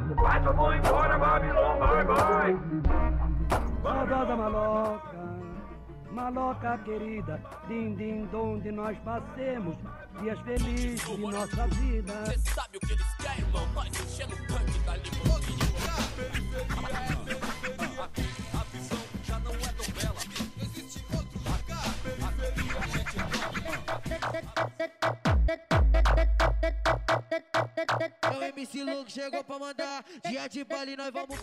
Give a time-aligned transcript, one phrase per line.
[0.00, 2.56] Pai, eu vou embora, Babilônia, vai, vai.
[3.82, 5.18] Saudosa maloca,
[6.10, 7.38] maloca querida,
[7.68, 9.76] din din donde nós passemos
[10.20, 12.24] dias felizes de nossa vida.
[12.24, 13.66] Cê sabe o que eles querem, irmão?
[13.74, 15.62] Nós enchendo o tanque da limusine.
[16.16, 17.11] Periferia é
[28.48, 30.04] MC Luke chegou pra mandar.
[30.28, 31.38] Dia de baile, nós vamos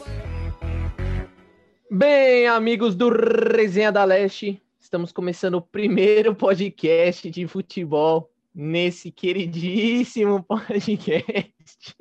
[1.90, 10.43] Bem, amigos do Resenha da Leste, estamos começando o primeiro podcast de futebol nesse queridíssimo
[10.43, 11.95] podcast.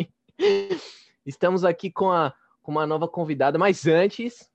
[1.25, 4.51] Estamos aqui com, a, com uma nova convidada, mas antes,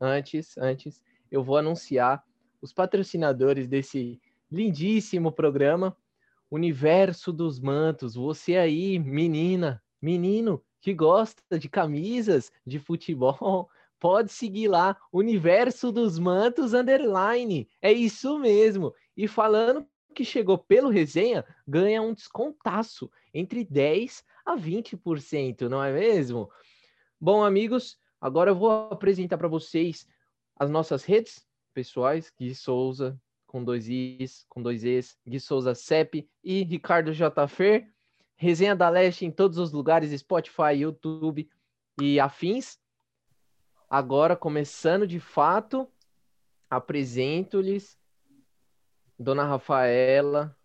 [0.00, 2.24] antes, antes, eu vou anunciar
[2.60, 4.20] os patrocinadores desse
[4.50, 5.96] lindíssimo programa,
[6.54, 8.14] Universo dos Mantos.
[8.14, 16.18] Você aí, menina, menino que gosta de camisas de futebol, pode seguir lá, Universo dos
[16.18, 17.68] Mantos Underline.
[17.82, 18.94] É isso mesmo.
[19.16, 19.84] E falando
[20.14, 26.48] que chegou pelo resenha, ganha um descontaço entre 10 a 20%, não é mesmo?
[27.20, 30.06] Bom, amigos, agora eu vou apresentar para vocês
[30.56, 33.20] as nossas redes pessoais, Gui Souza,
[33.54, 37.46] com dois Is, com dois Es, Gui Souza CEP e Ricardo J.
[37.46, 37.88] Fer.
[38.36, 41.48] Resenha da Leste em todos os lugares, Spotify, YouTube
[42.02, 42.80] e afins.
[43.88, 45.88] Agora, começando de fato,
[46.68, 47.96] apresento-lhes
[49.16, 50.56] Dona Rafaela,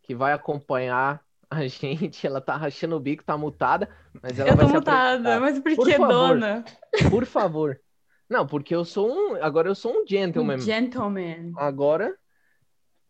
[0.00, 2.26] que vai acompanhar a gente.
[2.26, 3.90] Ela tá rachando o bico, tá mutada,
[4.22, 6.08] mas ela eu vai tô se mutada, mas por, Por que favor.
[6.08, 6.64] dona?
[7.10, 7.78] Por favor.
[8.26, 9.34] Não, porque eu sou um.
[9.44, 10.56] Agora eu sou um gentleman.
[10.56, 11.52] Um gentleman.
[11.58, 12.16] Agora,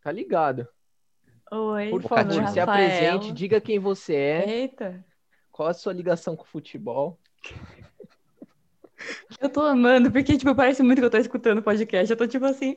[0.03, 0.69] tá ligado.
[1.51, 2.63] Oi, Por favor, se Rafaela.
[2.63, 5.05] apresente, diga quem você é, Eita,
[5.51, 7.19] qual a sua ligação com o futebol.
[9.41, 12.11] eu tô amando, porque, tipo, parece muito que eu tô escutando o podcast.
[12.11, 12.77] Eu tô, tipo assim,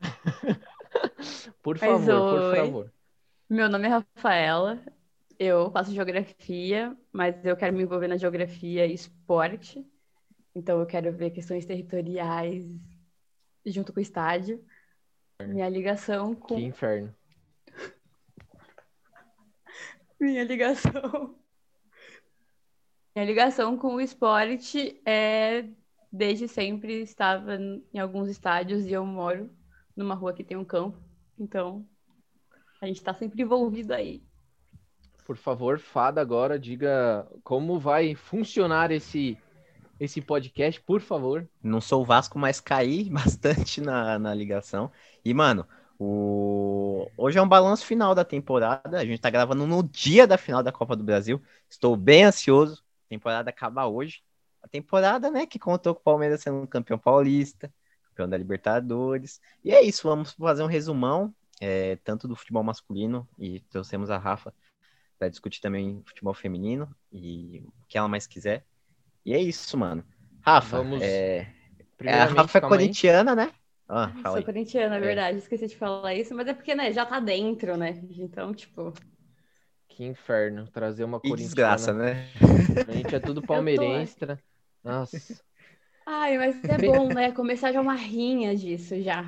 [1.62, 2.56] Por Mas favor, por oi.
[2.56, 2.92] favor.
[3.48, 4.82] meu nome é Rafaela,
[5.38, 9.84] eu faço geografia, mas eu quero me envolver na geografia e esporte.
[10.54, 12.64] Então, eu quero ver questões territoriais
[13.64, 14.64] junto com o estádio.
[15.40, 16.56] Minha ligação com...
[16.56, 17.14] Que inferno.
[20.20, 21.36] Minha ligação.
[23.14, 25.68] Minha ligação com o esporte é
[26.12, 29.50] desde sempre estava em alguns estádios e eu moro
[29.96, 30.98] numa rua que tem um campo.
[31.38, 31.86] Então,
[32.80, 34.22] a gente está sempre envolvido aí.
[35.24, 39.38] Por favor, Fada, agora diga como vai funcionar esse,
[40.04, 41.48] esse podcast, por favor.
[41.62, 44.90] Não sou o Vasco, mas caí bastante na, na ligação.
[45.24, 47.08] E, mano, o...
[47.16, 48.98] hoje é um balanço final da temporada.
[48.98, 51.40] A gente tá gravando no dia da final da Copa do Brasil.
[51.70, 52.82] Estou bem ansioso.
[53.06, 54.24] A temporada acaba hoje.
[54.60, 57.72] A temporada, né, que contou com o Palmeiras sendo campeão paulista,
[58.08, 59.40] campeão da Libertadores.
[59.64, 64.18] E é isso, vamos fazer um resumão, é, tanto do futebol masculino, e trouxemos a
[64.18, 64.54] Rafa
[65.18, 68.64] para discutir também futebol feminino e o que ela mais quiser.
[69.24, 70.04] E é isso, mano.
[70.42, 71.46] Rafa, Vamos- é,
[72.00, 73.52] é, a Rafa é corintiana, né?
[73.88, 75.00] Ah, fala Sou corintiana, é É.
[75.00, 75.38] verdade.
[75.38, 77.90] Esqueci de falar isso, mas é porque, né, já tá dentro, né?
[78.18, 78.92] Então, tipo,
[79.88, 81.46] Que inferno, trazer uma Que corintiana.
[81.46, 82.26] desgraça, né?
[82.88, 84.16] A gente é tudo palmeirense.
[84.16, 84.38] tra-
[84.82, 85.42] Nossa.
[86.06, 87.30] ai, mas é bom, né?
[87.32, 89.22] Começar já uma rinha disso já.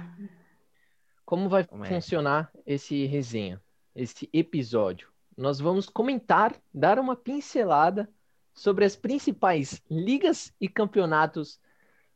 [1.25, 1.89] Como vai Como é?
[1.89, 3.61] funcionar esse resenha,
[3.95, 5.09] esse episódio?
[5.37, 8.09] Nós vamos comentar, dar uma pincelada
[8.55, 11.61] sobre as principais ligas e campeonatos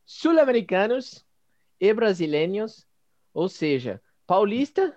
[0.07, 1.27] sul-americanos
[1.81, 2.87] e brasileiros,
[3.35, 4.97] ou seja, Paulista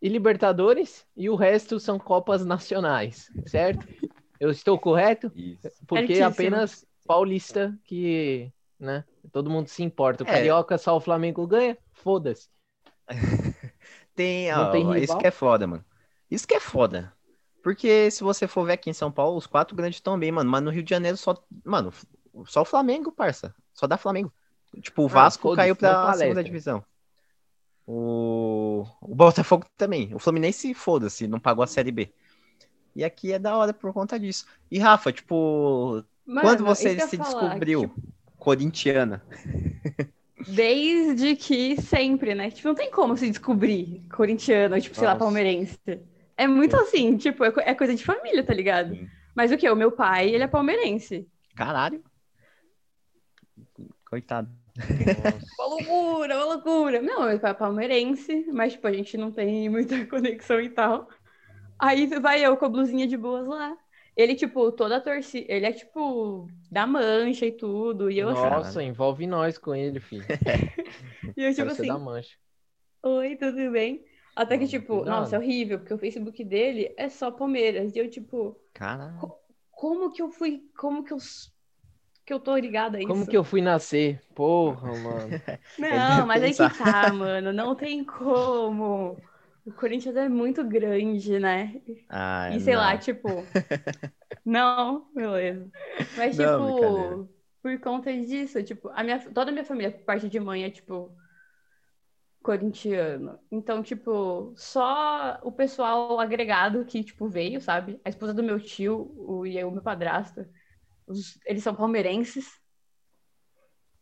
[0.00, 3.88] e Libertadores, e o resto são Copas Nacionais, certo?
[4.38, 5.32] Eu estou correto?
[5.34, 5.68] Isso.
[5.86, 6.28] Porque Certíssimo.
[6.28, 10.22] apenas Paulista que, né, todo mundo se importa.
[10.22, 10.30] O É.
[10.30, 11.76] Carioca só o Flamengo ganha?
[11.92, 12.48] Foda-se.
[14.14, 15.84] Tem, ó, tem isso que é foda, mano.
[16.28, 17.12] Isso que é foda.
[17.68, 20.50] Porque se você for ver aqui em São Paulo, os quatro grandes estão bem, mano.
[20.50, 21.36] Mas no Rio de Janeiro só.
[21.62, 21.92] Mano,
[22.46, 23.54] só o Flamengo, parça.
[23.74, 24.32] Só dá Flamengo.
[24.80, 26.82] Tipo, o Ah, Vasco foda-se, caiu pra segunda divisão.
[27.86, 28.86] O...
[29.02, 30.14] o Botafogo também.
[30.14, 32.10] O Fluminense, foda-se, não pagou a Série B.
[32.96, 34.46] E aqui é da hora por conta disso.
[34.70, 38.02] E Rafa, tipo, Mano, quando você se falar, descobriu tipo,
[38.38, 39.22] corintiana?
[40.48, 42.50] Desde que sempre, né?
[42.50, 45.22] Tipo, não tem como se descobrir corintiano, tipo, sei lá, Nossa.
[45.22, 45.78] palmeirense.
[46.38, 48.94] É muito assim, tipo, é, é coisa de família, tá ligado?
[48.94, 49.08] Sim.
[49.34, 49.68] Mas o que?
[49.68, 51.28] O meu pai, ele é palmeirense.
[51.56, 52.00] Caralho.
[54.08, 54.48] Coitado.
[55.58, 57.02] Uma loucura, uma loucura.
[57.02, 61.08] Não, meu pai é palmeirense, mas, tipo, a gente não tem muita conexão e tal.
[61.76, 63.76] Aí vai eu com a blusinha de boas lá.
[64.16, 65.52] Ele, tipo, toda a torcida.
[65.52, 68.10] Ele é, tipo, da mancha e tudo.
[68.10, 70.24] E eu, assim, Nossa, envolve nós com ele, filho.
[71.36, 72.36] e eu, tipo Quero ser assim, da mancha.
[73.02, 74.04] oi, tudo bem?
[74.38, 75.06] Até que, tipo, cuidado.
[75.06, 77.94] nossa, é horrível, porque o Facebook dele é só Palmeiras.
[77.94, 79.28] E eu, tipo, Caralho.
[79.70, 80.70] como que eu fui.
[80.76, 81.18] Como que eu.
[82.24, 83.08] Que eu tô ligada a isso?
[83.08, 84.20] Como que eu fui nascer?
[84.34, 85.42] Porra, mano.
[85.76, 86.70] Não, mas aí pensar.
[86.70, 87.52] que tá, mano.
[87.52, 89.22] Não tem como.
[89.64, 91.82] O Corinthians é muito grande, né?
[92.08, 92.98] Ah, E sei lá, não.
[92.98, 93.52] tipo.
[94.44, 95.70] Não, beleza.
[96.14, 97.28] Mas, Não, tipo,
[97.62, 100.70] por conta disso, tipo, a minha, toda a minha família, por parte de mãe, é,
[100.70, 101.14] tipo,
[102.48, 103.38] corintiano.
[103.52, 108.00] Então, tipo, só o pessoal agregado que, tipo, veio, sabe?
[108.02, 110.46] A esposa do meu tio o, e o meu padrasto,
[111.06, 112.46] os- eles são palmeirenses.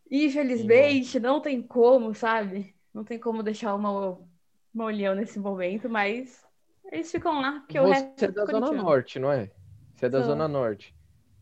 [0.08, 2.72] E, infelizmente, não tem como, sabe?
[2.94, 4.16] Não tem como deixar uma,
[4.72, 6.46] uma olhão nesse momento, mas
[6.92, 8.70] eles ficam lá, porque o resto Você é da Zona.
[8.70, 9.50] Norte, não é?
[9.96, 10.28] Você é da Sou.
[10.28, 10.94] Zona Norte.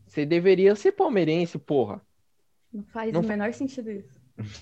[0.07, 2.01] Você deveria ser palmeirense, porra.
[2.73, 4.14] Não faz Não o menor sentido isso.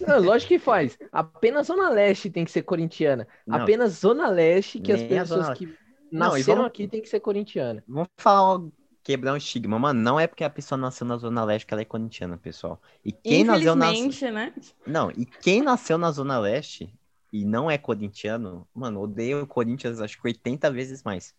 [0.07, 0.97] Não, lógico que faz.
[1.11, 3.27] Apenas Zona Leste tem que ser corintiana.
[3.45, 3.57] Não.
[3.61, 5.65] Apenas Zona Leste que as pessoas que
[6.11, 7.83] Não, e nasceram vamos- aqui tem que ser corintiana.
[7.87, 8.61] Vamos falar,
[9.03, 9.79] quebrar um estigma.
[9.79, 12.81] Mano, não é porque a pessoa nasceu na Zona Leste que ela é corintiana, pessoal.
[13.03, 13.91] E quem nasceu na.
[13.91, 14.53] Né?
[14.85, 16.93] Não, e quem nasceu na Zona Leste
[17.31, 21.33] e não é corintiano, mano, odeia o Corinthians acho que 80 vezes mais.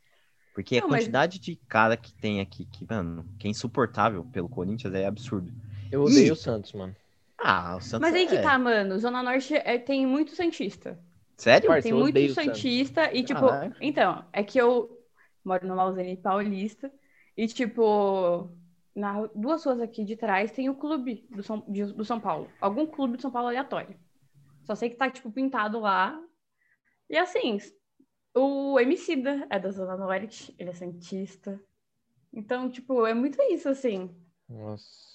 [0.53, 4.25] Porque Não, a mas- quantidade de cara que tem aqui, que, mano, que é insuportável
[4.25, 5.53] pelo Corinthians é absurdo.
[5.91, 6.33] Eu odeio Ih.
[6.33, 6.95] o Santos, mano.
[7.39, 8.99] Ah, o Santos Mas aí que é- tá, mano.
[8.99, 10.99] Zona Norte é- tem muito Santista.
[11.37, 11.69] Sério?
[11.69, 12.33] Parça, Tem eu muito.
[12.33, 13.77] Santista e, tipo, Caraca.
[13.81, 14.99] então, é que eu
[15.45, 16.93] moro no Malzene Paulista
[17.37, 18.49] e, tipo,
[18.95, 22.49] na, duas ruas aqui de trás tem o clube do São, de- do São Paulo.
[22.61, 23.99] Algum clube de São Paulo aleatório.
[24.65, 26.19] Só sei que tá, tipo, pintado lá.
[27.11, 27.59] E assim,
[28.35, 31.61] o Emicida é da Zona Norte, ele é Santista.
[32.33, 34.11] Então, tipo, é muito isso, assim.
[34.49, 35.14] Nossa.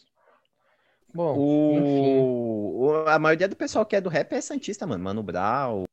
[1.13, 1.35] Bom.
[1.37, 2.81] O...
[2.87, 5.03] o- A maioria do pessoal que é do rap é Santista, mano.
[5.03, 5.83] Mano Brown,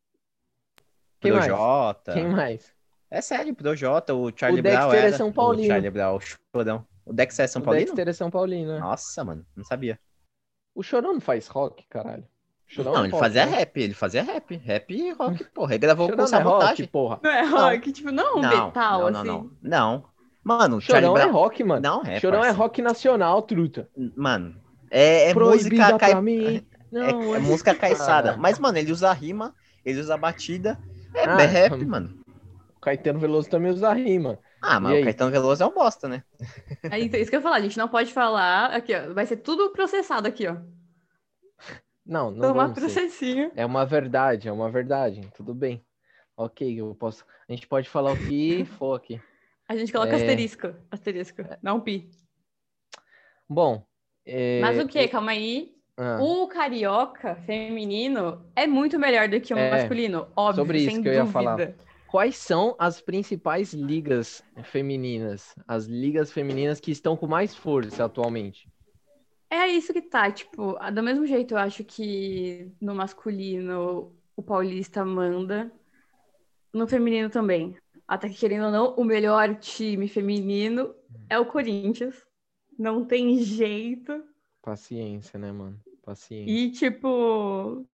[1.21, 1.47] Quem mais?
[1.47, 2.13] Projota.
[2.13, 2.73] Quem mais?
[3.11, 5.17] É sério, Projota, o Charlie O Brown Dexter é era.
[5.17, 5.69] São O Paulino.
[5.69, 6.87] Charlie Brown, o Chorão.
[7.05, 7.87] O Dexter é São o Paulino?
[7.87, 8.79] Dexter é São Paulino, né?
[8.81, 9.99] Nossa, mano, não sabia.
[10.75, 12.25] O Chorão não faz rock, caralho.
[12.69, 13.57] O Chorão Não, é ele rock, fazia né?
[13.59, 14.57] rap, ele fazia rap.
[14.57, 15.73] Rap e rock, porra.
[15.75, 16.87] Ele gravou Chorão com não é rock, sabotagem.
[16.89, 17.21] porra.
[17.23, 19.29] Não é rock, tipo, não um não, metal, não, não, assim.
[19.29, 19.51] não.
[19.63, 20.05] Não.
[20.43, 21.33] Mano, o Charlie Chorão é Brown.
[21.33, 21.81] rock, mano.
[21.83, 22.59] Não é, Chorão é parça.
[22.59, 23.89] rock nacional, truta.
[24.17, 24.61] Mano,
[24.91, 26.21] é, é música pra cai...
[26.23, 26.57] mim.
[26.57, 26.63] É,
[26.93, 28.33] Não, é hoje- música caiçada.
[28.33, 28.37] Ah.
[28.37, 29.55] Mas, mano, ele usa rima,
[29.85, 30.79] ele usa batida.
[31.15, 32.19] É, Ah, é rap, mano.
[32.77, 34.39] O Caetano Veloso também usa rima.
[34.63, 35.01] Ah, E mas aí?
[35.01, 36.23] o Caetano Veloso é um bosta, né?
[37.01, 38.67] Então, isso que eu ia falar, a gente não pode falar.
[38.75, 39.13] Aqui, ó.
[39.13, 40.57] Vai ser tudo processado aqui, ó.
[42.05, 42.81] Não, não Tomar vamos ser.
[42.93, 43.51] processinho.
[43.57, 45.29] É uma verdade, é uma verdade.
[45.37, 45.85] Tudo bem.
[46.37, 47.25] Ok, eu posso.
[47.49, 49.21] A gente pode falar o que for aqui.
[49.69, 50.15] A gente coloca É.
[50.17, 50.73] asterisco.
[50.91, 51.43] Asterisco.
[51.61, 52.09] Não pi.
[53.49, 53.85] Bom.
[54.27, 55.09] É, Mas o quê?
[55.09, 55.75] Calma aí.
[55.99, 60.33] ah, O carioca feminino é muito melhor do que o É, masculino.
[60.37, 61.27] Óbvio, sobre isso que eu ia dúvida.
[61.27, 61.77] falar.
[62.07, 65.55] Quais são as principais ligas femininas?
[65.67, 68.71] As ligas femininas que estão com mais força atualmente?
[69.51, 75.05] É isso que tá, tipo, do mesmo jeito eu acho que no masculino o paulista
[75.05, 75.73] manda,
[76.73, 77.77] no feminino também.
[78.09, 80.95] Até que, querendo ou não, o melhor time feminino
[81.29, 82.26] é o Corinthians.
[82.79, 84.25] Não tem jeito.
[84.63, 85.81] Paciência, né, mano?
[86.03, 86.51] Paciência.
[86.51, 87.87] E, tipo.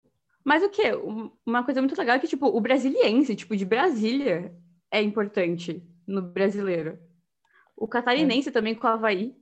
[0.45, 0.95] Mas o quê?
[0.95, 4.55] Um- Uma coisa muito legal é que, tipo, o brasiliense, tipo, de Brasília,
[4.91, 6.99] é importante no brasileiro.
[7.77, 9.37] O catarinense também com o Havaí.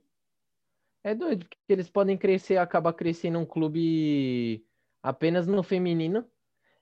[1.03, 4.63] É doido, porque eles podem crescer, acabar crescendo um clube
[5.01, 6.25] apenas no feminino.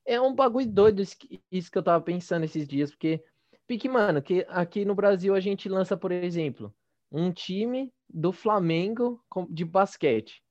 [0.06, 3.24] É um bagulho doido isso que, isso que eu tava pensando esses dias, porque,
[3.66, 6.74] pique, mano, que aqui no Brasil a gente lança, por exemplo,
[7.12, 10.44] um time do Flamengo de basquete.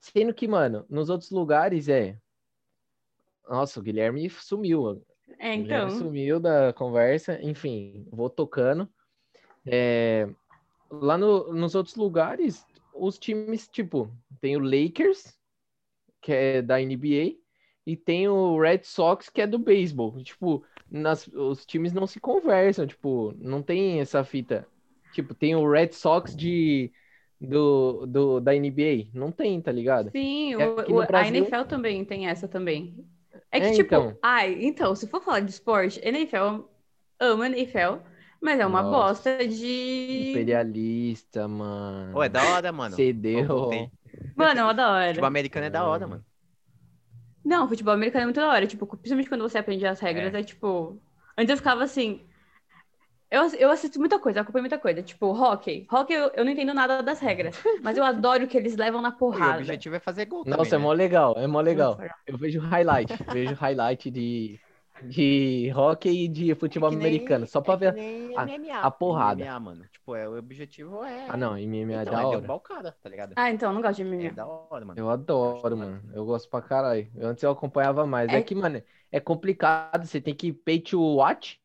[0.00, 2.18] Sendo que, mano, nos outros lugares é.
[3.48, 5.02] Nossa, o Guilherme sumiu.
[5.38, 5.98] É, Guilherme então.
[5.98, 8.88] sumiu da conversa, enfim, vou tocando.
[9.66, 10.28] É,
[10.90, 12.64] lá no- nos outros lugares,
[12.94, 15.38] os times, tipo, tem o Lakers,
[16.20, 17.40] que é da NBA,
[17.86, 20.22] e tem o Red Sox, que é do beisebol.
[20.22, 24.66] Tipo, nas- os times não se conversam, tipo, não tem essa fita.
[25.12, 26.92] Tipo, tem o Red Sox de,
[27.40, 29.08] do, do, da NBA.
[29.14, 30.10] Não tem, tá ligado?
[30.10, 33.04] Sim, E o- o- no a Brasil- NFL também tem essa também.
[33.50, 34.16] É que, É, tipo, então.
[34.22, 36.64] ai, então, se for falar de esporte, NFL,
[37.18, 37.98] amo NFL,
[38.40, 38.96] mas é uma Nossa.
[39.14, 40.30] bosta de.
[40.30, 42.12] Imperialista, mano.
[42.12, 42.94] Pô, é da hora, mano.
[42.94, 43.70] Cedeu.
[44.36, 45.08] Mano, é uma da hora.
[45.08, 46.24] Futebol americano é da hora, mano.
[47.44, 48.66] Não, futebol americano é muito da hora.
[48.66, 51.00] Tipo, principalmente quando você aprende as regras, é, tipo.
[51.36, 52.20] Antes eu ficava assim.
[53.30, 55.02] Eu, eu assisto muita coisa, eu acompanho muita coisa.
[55.02, 55.86] Tipo, hockey.
[55.90, 57.56] Hockey eu, eu não entendo nada das regras.
[57.82, 59.50] Mas eu adoro que eles levam na E o porrada.
[59.50, 60.94] objetivo é fazer gol Nossa, é também, mó né?
[60.94, 61.98] legal, é mó legal.
[62.26, 64.60] Eu vejo highlight, vejo highlight de,
[65.02, 68.32] de hockey e de futebol É nem- americano, só pra é ver.
[68.36, 69.44] a- MMA, a porrada.
[69.44, 69.86] MMA, mano.
[69.88, 71.28] Tipo, é, o objetivo é...
[71.28, 72.36] Ah, não, MMA é então, da é hora.
[72.36, 73.34] derrubar o cara, tá ligado?
[73.36, 74.34] Ah, então, eu não gosto de É MMA.
[74.34, 74.98] da hora, mano.
[75.00, 76.02] Eu adoro, mano.
[76.14, 77.10] Eu gosto pra caralho.
[77.14, 78.28] Eu- Antes eu acompanhava mais.
[78.32, 78.82] É É- que, mano,
[79.12, 80.06] é complicado.
[80.06, 81.59] Você tem que pay to watch.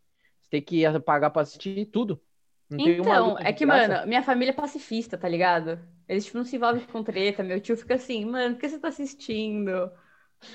[0.45, 2.21] Você tem que pagar pra assistir tudo.
[2.69, 3.65] Não tem uma Então, é que, graça.
[3.65, 5.79] mano, minha família é pacifista, tá ligado?
[6.07, 7.43] Eles, tipo, não se envolvem com treta.
[7.43, 9.91] Meu tio fica assim, mano, por que você tá assistindo?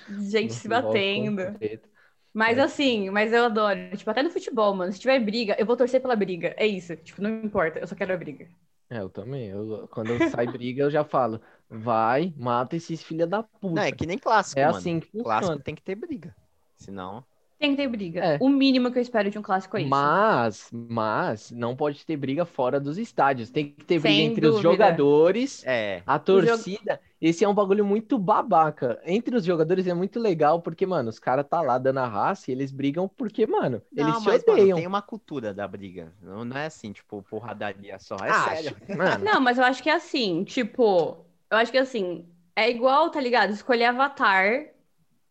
[0.08, 1.42] Gente se com batendo.
[2.32, 2.62] Mas É.
[2.62, 3.96] assim, mas eu adoro.
[3.96, 4.92] Tipo, até no futebol, mano.
[4.92, 6.54] Se tiver briga, eu vou torcer pela briga.
[6.58, 6.96] É isso.
[6.96, 7.80] Tipo, não importa.
[7.80, 8.48] Eu só quero a briga.
[8.88, 9.48] É, eu também.
[9.48, 11.40] Eu, quando sai briga, eu já falo.
[11.68, 13.74] Vai, mata esses filha da puta.
[13.74, 14.78] Não, é que nem clássico, É mano.
[14.78, 15.60] assim que Clássico funciona.
[15.60, 16.36] tem que ter briga.
[16.76, 17.24] Senão...
[17.60, 18.20] Tem que ter briga.
[18.24, 18.38] É.
[18.40, 19.90] O mínimo que eu espero de um clássico é isso.
[19.90, 23.50] Mas, mas, não pode ter briga fora dos estádios.
[23.50, 24.72] Tem que ter briga Sem entre os dúvida.
[24.72, 27.00] jogadores, É, a torcida.
[27.20, 28.98] Esse é um bagulho muito babaca.
[29.04, 32.50] Entre os jogadores é muito legal, porque, mano, os caras tá lá dando a raça
[32.50, 34.76] e eles brigam porque, mano, eles não, se mas, mano, odeiam.
[34.78, 36.12] tem uma cultura da briga.
[36.22, 38.16] Não, não é assim, tipo, porradaria só.
[38.24, 38.76] É Ah, sério.
[38.96, 42.26] Mano, Não, mas eu acho que é assim, tipo, eu acho que assim,
[42.56, 43.50] é igual, tá ligado?
[43.52, 44.70] Escolher avatar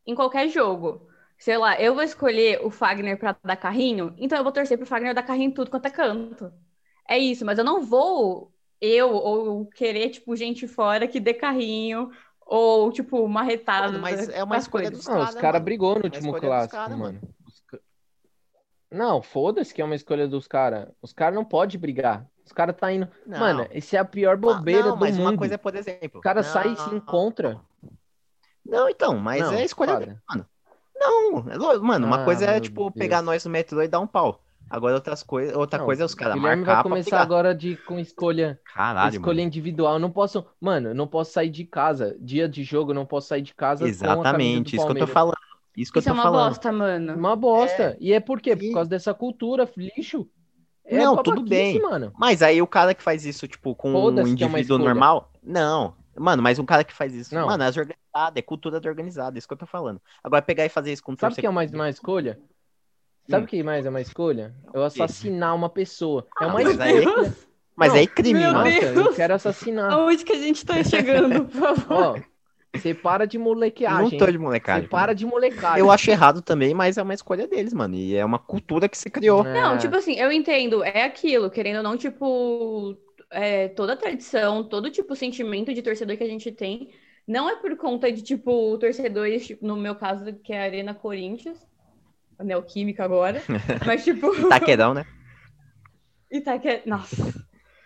[0.05, 1.07] em qualquer jogo.
[1.39, 4.85] Sei lá, eu vou escolher o Fagner pra dar carrinho, então eu vou torcer pro
[4.85, 6.51] Fagner dar carrinho em tudo quanto é canto.
[7.07, 12.11] É isso, mas eu não vou eu ou querer, tipo, gente fora que dê carrinho
[12.41, 13.87] ou, tipo, marretada.
[13.87, 15.05] Mano, mas é uma escolha coisas.
[15.05, 17.21] dos não, os cara, caras brigou no Uma último clássico, cara, mano.
[18.91, 20.89] Não, foda-se que é uma escolha dos caras.
[21.01, 22.25] Os caras não podem brigar.
[22.45, 23.07] Os caras tá indo.
[23.25, 23.39] Não.
[23.39, 25.29] Mano, esse é a pior Ma- bobeira não, do mas mundo.
[25.29, 26.19] uma coisa é, por exemplo.
[26.19, 27.61] O cara não, sai e se encontra.
[28.65, 30.45] Não, então, mas Não, é a escolha dele, mano.
[30.99, 32.93] Não, é mano, uma Ah, coisa é, tipo, Deus.
[32.95, 34.41] pegar nós no metrô e dar um pau.
[34.69, 37.55] Agora outras coisas, outra Não, coisa é os caras Guilherme marcar vai pra começar agora
[37.55, 39.47] de, com escolha, Caralho, escolha mano.
[39.47, 39.93] individual.
[39.93, 42.15] Eu não posso, mano, eu não posso sair de casa.
[42.19, 44.85] Dia de jogo, eu não posso sair de casa com a camisa do Exatamente, isso
[44.85, 45.37] que eu tô falando.
[45.75, 46.49] Isso que eu Isso tô é uma falando.
[46.49, 47.15] bosta, mano.
[47.15, 47.97] Uma bosta.
[47.99, 48.55] E é por quê?
[48.55, 50.27] Por E- causa dessa cultura, lixo.
[50.85, 51.79] É Não, tudo bem.
[51.81, 52.11] mano.
[52.17, 55.31] Mas aí o cara que faz isso, tipo, com um é indivíduo normal.
[55.41, 55.93] Não.
[56.19, 57.33] Mano, mas um cara que faz isso.
[57.33, 57.47] Não.
[57.47, 60.01] Mano, é organizado, é cultura da organizada, isso que eu tô falando.
[60.23, 62.39] Agora pegar e fazer isso com Sabe o que é mais uma escolha?
[63.29, 63.45] Sabe Hum.
[63.45, 64.53] o que mais é uma escolha?
[64.73, 66.27] Eu assassinar uma pessoa.
[66.41, 67.35] É uma mas aí- escolha.
[67.75, 68.65] Mas Não, aí crime, meu mano.
[68.69, 69.05] Nossa, Deus.
[69.07, 69.91] eu quero assassinar.
[69.93, 71.51] Aonde que a gente tá chegando, por
[71.87, 72.17] favor?
[72.17, 72.19] Ó,
[72.75, 74.17] você para de Não molequeagem.
[74.19, 74.89] tô de Você molecagem.
[74.89, 75.79] para de molecagem.
[75.79, 77.95] Eu acho errado também, mas é uma escolha deles, mano.
[77.95, 79.43] E é uma cultura que se criou.
[79.45, 79.77] Não, É.
[79.77, 82.97] tipo assim, eu entendo, é aquilo, querendo ou não, tipo,
[83.31, 86.91] é, toda a tradição, todo tipo de sentimento de torcedor que a gente tem,
[87.27, 90.93] não é por conta de, tipo, torcedores, tipo, no meu caso, que é a Arena
[90.93, 91.59] Corinthians,
[92.37, 93.41] a Neoquímica agora,
[93.85, 95.05] mas, tipo, Taquerão, né?
[96.31, 96.81] Itaque...
[96.85, 97.33] Nossa,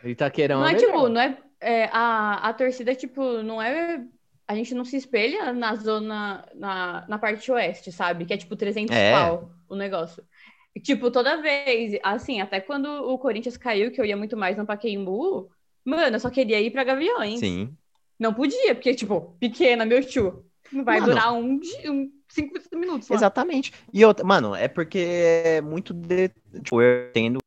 [0.04, 4.02] Itaquerão não é, é tipo, não é, é, a, a torcida, tipo, não é,
[4.48, 8.56] a gente não se espelha na zona, na, na parte oeste, sabe, que é, tipo,
[8.56, 9.12] 300 É.
[9.12, 10.24] pau o negócio.
[10.82, 14.66] Tipo, toda vez, assim, até quando o Corinthians caiu, que eu ia muito mais no
[14.66, 15.52] Pacaembu,
[15.86, 17.40] mano, eu só queria ir pra Gaviões.
[17.40, 17.78] Sim.
[18.20, 20.46] Não podia, porque, tipo, pequena, meu tio.
[20.72, 21.14] Não vai Mano.
[21.14, 23.16] durar um, um 50 minutos lá.
[23.16, 23.72] Exatamente.
[23.94, 26.30] E outra, mano, é porque é muito de.
[26.64, 27.38] Tipo, eu entendo.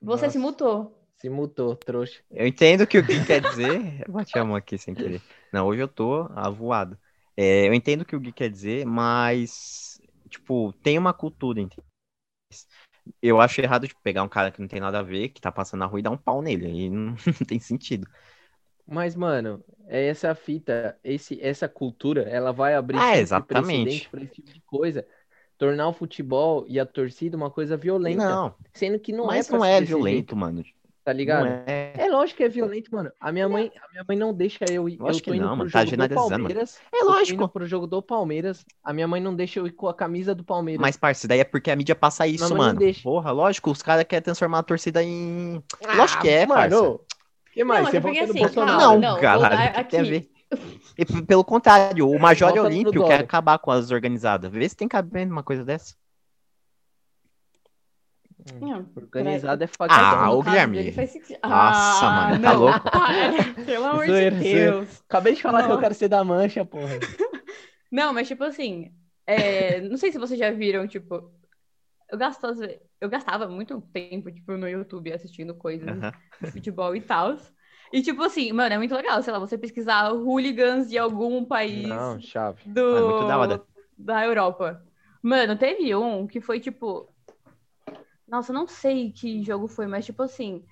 [0.00, 1.00] Você se Nossa, mutou.
[1.16, 2.22] Se mutou, trouxa.
[2.30, 4.02] Eu entendo o que o Gui quer dizer.
[4.06, 5.20] Eu bati a mão aqui sem querer.
[5.52, 6.96] Não, hoje eu tô avoado.
[7.42, 11.80] É, eu entendo o que o Gui quer dizer, mas, tipo, tem uma cultura entre
[12.50, 12.66] eles.
[13.22, 15.50] Eu acho errado de pegar um cara que não tem nada a ver, que tá
[15.52, 16.66] passando na rua e dar um pau nele.
[16.66, 18.06] Aí não, não tem sentido.
[18.86, 24.08] Mas, mano, é essa fita, esse, essa cultura, ela vai abrir Ah, exatamente.
[24.10, 25.06] pra esse tipo de coisa.
[25.58, 28.40] Tornar o futebol e a torcida uma coisa violenta.
[28.40, 30.64] Não, Sendo que não mas é pra não é violento, jeito, mano.
[31.04, 31.44] Tá ligado?
[31.46, 31.92] Não é.
[31.96, 33.10] É lógico que é violento, mano.
[33.20, 34.98] A minha mãe, a minha mãe não deixa eu ir.
[34.98, 35.70] Eu Lógico tô que indo não, pro mano.
[35.70, 36.44] Tá jogo do generalizando, mano.
[36.44, 36.78] Palmeiras.
[36.92, 37.42] É eu tô lógico.
[37.42, 38.64] indo pro jogo do Palmeiras.
[38.84, 40.80] A minha mãe não deixa eu ir com a camisa do Palmeiras.
[40.80, 42.78] Mas, parça, daí é porque a mídia passa isso, não mano.
[42.78, 43.02] deixa.
[43.02, 45.62] Porra, lógico, os caras querem transformar a torcida em.
[45.96, 46.60] lógico que é, Ah, mano.
[46.60, 46.82] parça.
[46.90, 47.00] O
[47.52, 47.82] que mais?
[47.82, 48.78] mas Você é votou assim, Bolsonaro?
[48.80, 50.10] Não, não, caralho, vou- o que tem a aqui.
[50.10, 50.30] ver?
[50.98, 54.50] E, pelo contrário, o Major no Olímpio quer acabar com as organizadas.
[54.50, 55.94] Vê se tem cabimento uma coisa dessa.
[58.60, 60.92] Não, Organizado é Ah, no ô, caso Guilherme.
[60.92, 61.14] faz.
[61.46, 62.80] Nossa, Ah, mano, tá não, louco?
[62.90, 64.36] para, Pelo amor de zoeira.
[64.36, 65.02] Deus.
[65.08, 65.80] Acabei de falar que eu Não.
[65.80, 66.98] quero ser da mancha, porra.
[67.90, 68.92] Não, mas tipo assim,
[69.26, 71.32] é, não sei se vocês já viram, tipo,
[72.10, 72.46] eu gasto,
[73.00, 76.12] eu gastava muito tempo, tipo, no YouTube assistindo coisas Aham.
[76.40, 77.36] de futebol e tal.
[77.92, 81.88] E tipo assim, mano, é muito legal, sei lá, você pesquisar hooligans de algum país
[81.88, 82.62] Não, chave.
[82.64, 83.62] do, É muito da hora.
[83.98, 84.82] da Europa.
[85.22, 87.08] Mano, teve um que foi tipo.
[88.30, 90.64] Nossa, eu não sei que jogo foi, mas tipo assim.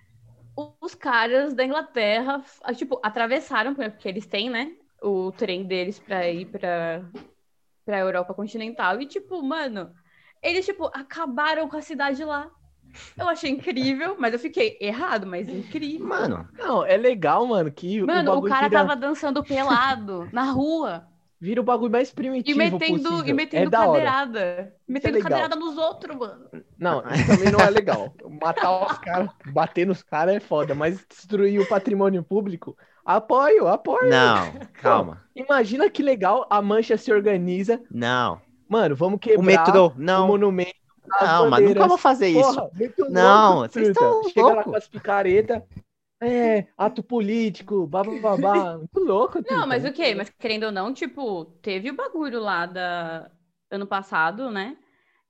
[0.81, 4.73] Os caras da Inglaterra, ah, tipo, atravessaram, porque eles têm, né?
[5.00, 7.03] O trem deles pra ir pra,
[7.85, 9.00] pra Europa continental.
[9.00, 9.93] E, tipo, mano,
[10.43, 12.50] eles, tipo, acabaram com a cidade lá.
[13.17, 16.07] Eu achei incrível, mas eu fiquei errado, mas incrível.
[16.07, 20.50] Mano, Não, é legal, mano, que Mano, o o cara vira, tava dançando pelado na
[20.50, 21.07] rua
[21.40, 23.26] vira o bagulho mais e primitivo metendo, possível.
[23.26, 24.04] e metendo é da hora.
[24.04, 24.75] cadeirada.
[24.87, 25.30] Metendo legal.
[25.30, 26.47] cadeirada nos outros, mano.
[26.78, 28.12] Não, isso também não é legal.
[28.40, 34.11] Matar os caras, bater nos caras é foda, mas destruir o patrimônio público, apoio, apoio.
[34.11, 35.23] não, calma.
[35.35, 37.80] Imagina que legal a mancha se organiza.
[37.90, 38.40] Não.
[38.68, 40.26] Mano, vamos quebrar O metrô, o não.
[40.26, 40.75] monumento.
[41.21, 42.42] as Não, mas nunca vou fazer isso.
[42.54, 44.71] Porra, muito Não, vocês estão Chega lá louco.
[44.71, 45.62] com as picaretas.
[46.20, 49.38] É, ato político, babá, muito louco.
[49.44, 50.14] Não, mas o quê?
[50.14, 50.16] louco.
[50.16, 53.30] Mas querendo ou não, tipo, teve o bagulho lá da
[53.70, 54.78] ano passado, né?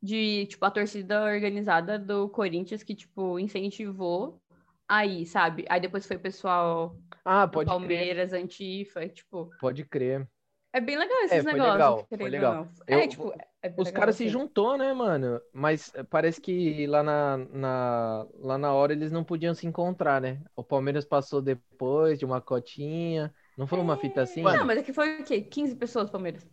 [0.02, 4.42] De, tipo, a torcida organizada do Corinthians que, tipo, incentivou
[4.88, 5.66] aí, sabe?
[5.70, 10.28] Aí depois foi o pessoal Ah, pode crer, Palmeiras, Antifa, e, tipo, pode crer.
[10.72, 12.54] é bem legal esses É, negócios, legal, foi legal.
[12.54, 12.70] não.
[12.86, 15.40] Eu- É, tipo, é Os caras se juntou, né, mano?
[15.52, 20.20] Mas eh, parece que lá na, na, lá na hora eles não podiam se encontrar,
[20.20, 20.40] né?
[20.54, 23.34] O Palmeiras passou depois de uma cotinha.
[23.56, 24.42] Não foi uma fita assim?
[24.42, 25.40] Não, mas aqui foi o quê?
[25.40, 26.46] 15 pessoas, Palmeiras.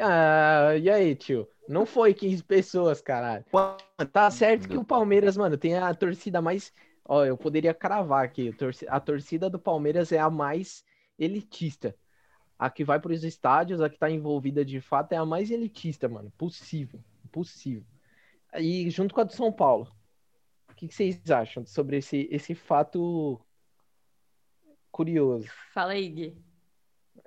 [0.00, 1.46] Ah, e aí, tio?
[1.68, 3.44] Não foi 15 pessoas, caralho.
[4.12, 6.72] Tá certo que o Palmeiras, mano, tem a torcida mais.
[7.06, 8.54] Ó, eu poderia cravar aqui.
[8.88, 10.82] A torcida do Palmeiras é a mais
[11.18, 11.94] elitista.
[12.64, 16.08] A que vai pros estádios, a que tá envolvida de fato, é a mais elitista,
[16.08, 16.32] mano.
[16.38, 16.98] Possível.
[17.30, 17.84] Possível.
[18.54, 19.86] E junto com a do São Paulo.
[20.70, 23.38] O que que vocês acham sobre esse, esse fato
[24.90, 25.46] curioso?
[25.74, 26.38] Fala aí, Gui.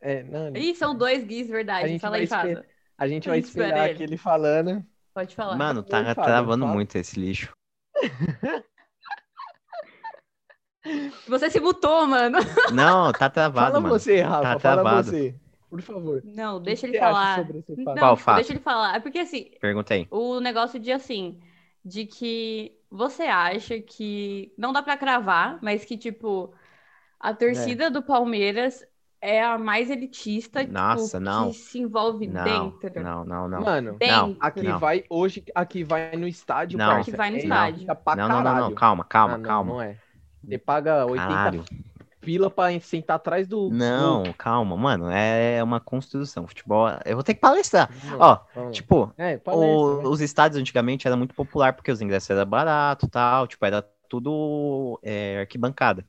[0.02, 2.00] É, não, Ih, são dois Guis, verdade.
[2.00, 2.66] Fala aí, Fada.
[2.98, 3.94] a gente vai Espera esperar ele.
[3.94, 4.84] aquele falando.
[5.14, 5.56] Pode falar.
[5.56, 7.56] Mano, tá Fábio, travando muito esse lixo.
[11.28, 12.38] Você se mutou, mano.
[12.68, 14.00] Não, tá travado, Fala mano.
[14.00, 15.12] você, Rafa, Tá fala travado.
[15.12, 15.36] você.
[15.70, 16.24] Por favor.
[16.24, 17.48] Não, deixa ele falar.
[17.86, 18.36] Não, Qual tipo, fato?
[18.36, 18.96] deixa ele falar.
[18.96, 20.08] É porque assim, Pergunta aí.
[20.10, 21.40] o negócio de assim,
[21.84, 26.54] de que você acha que não dá pra cravar, mas que tipo
[27.20, 28.86] a torcida do Palmeiras
[29.22, 31.52] é a mais elitista, tipo, Nossa, não.
[31.52, 33.04] que se envolve Não, dentro.
[33.04, 33.62] não, não, não.
[33.62, 34.38] Mano, Dentro.
[34.40, 34.80] aqui Não.
[34.80, 36.86] vai hoje, aqui vai no estádio, Não.
[36.94, 37.02] parça.
[37.02, 37.88] Aqui vai no É estádio.
[38.14, 38.76] Não, não, não, não.
[38.76, 39.74] Calma, calma, Ah, não, calma.
[39.74, 39.98] Não é.
[40.48, 41.66] Você paga 80 Caralho.
[42.22, 43.70] pila pra sentar atrás do.
[43.70, 45.10] Não, calma, mano.
[45.12, 46.48] É uma construção.
[46.48, 46.88] Futebol.
[47.06, 47.90] Eu vou ter que palestrar.
[47.92, 48.18] do...
[48.20, 48.70] Ó.
[48.72, 50.10] Tipo, é, o- palestra, né?
[50.10, 53.46] os estádios antigamente era muito popular porque os ingressos eram baratos e tal.
[53.48, 56.06] Tipo, era tudo é, arquibancada.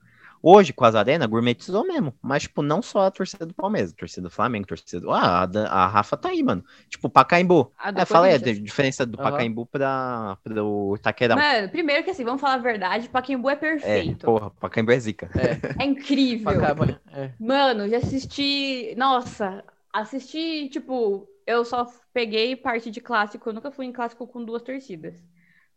[0.50, 2.14] Hoje, com as arenas, gourmetizou mesmo.
[2.22, 5.10] Mas, tipo, não só a torcida do Palmeiras, a torcida do Flamengo, a torcida do.
[5.10, 6.64] Ah, a, da- a Rafa tá aí, mano.
[6.88, 7.70] Tipo, Pacaembu.
[7.78, 8.64] A do É, fala aí a Corinthians.
[8.66, 9.30] diferença do Aham.
[9.30, 11.36] Pacaembu pra, pro Itaquerão.
[11.36, 14.24] Mano, primeiro que assim, vamos falar a verdade, Pacaembu é É, perfeito.
[14.24, 15.30] porra, Pacaembu é zica.
[15.78, 16.60] É incrível.
[16.60, 17.30] Pra cá, é.
[17.38, 18.94] Mano, já assisti.
[18.96, 23.48] Nossa, assisti, tipo, eu só peguei parte de clássico.
[23.48, 25.22] Eu nunca fui em clássico com duas torcidas.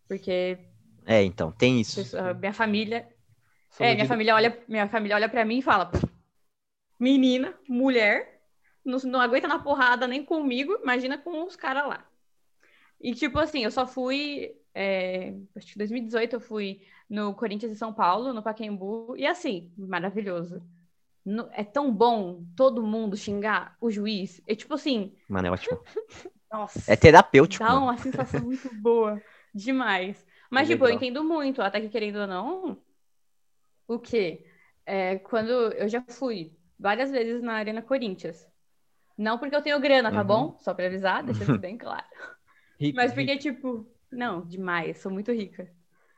[0.07, 0.57] Porque
[1.05, 1.95] É, então, tem isso.
[1.95, 3.07] pessoa- minha família.
[3.79, 5.91] É, minha família olha, minha família olha pra mim e fala:
[6.99, 8.41] menina, mulher,
[8.83, 12.05] não, não aguenta na porrada nem comigo, imagina com os caras lá.
[12.99, 14.55] E tipo assim, eu só fui.
[14.73, 19.25] é, acho que em 2018 eu fui no Corinthians e São Paulo, no Pacaembu, e
[19.25, 20.61] assim, maravilhoso.
[21.25, 24.41] No- é tão bom todo mundo xingar o juiz.
[24.47, 25.79] É tipo assim, Mano, é ótimo.
[26.51, 26.91] nossa.
[26.91, 27.85] É terapêutico, Dá mano.
[27.85, 29.21] uma sensação muito boa.
[29.53, 30.25] Demais.
[30.49, 30.97] Mas, É tipo, eu legal.
[30.97, 32.77] entendo muito, até que querendo ou não,
[33.95, 34.45] o quê?
[34.85, 38.47] É, quando eu já fui várias vezes na Arena Corinthians.
[39.17, 40.27] Não porque eu tenho grana, tá Uhum.
[40.27, 40.59] bom?
[40.59, 42.05] Só pra avisar, deixa isso bem claro.
[42.79, 45.71] Rico, Mas porque, tipo, não, demais, sou muito rica.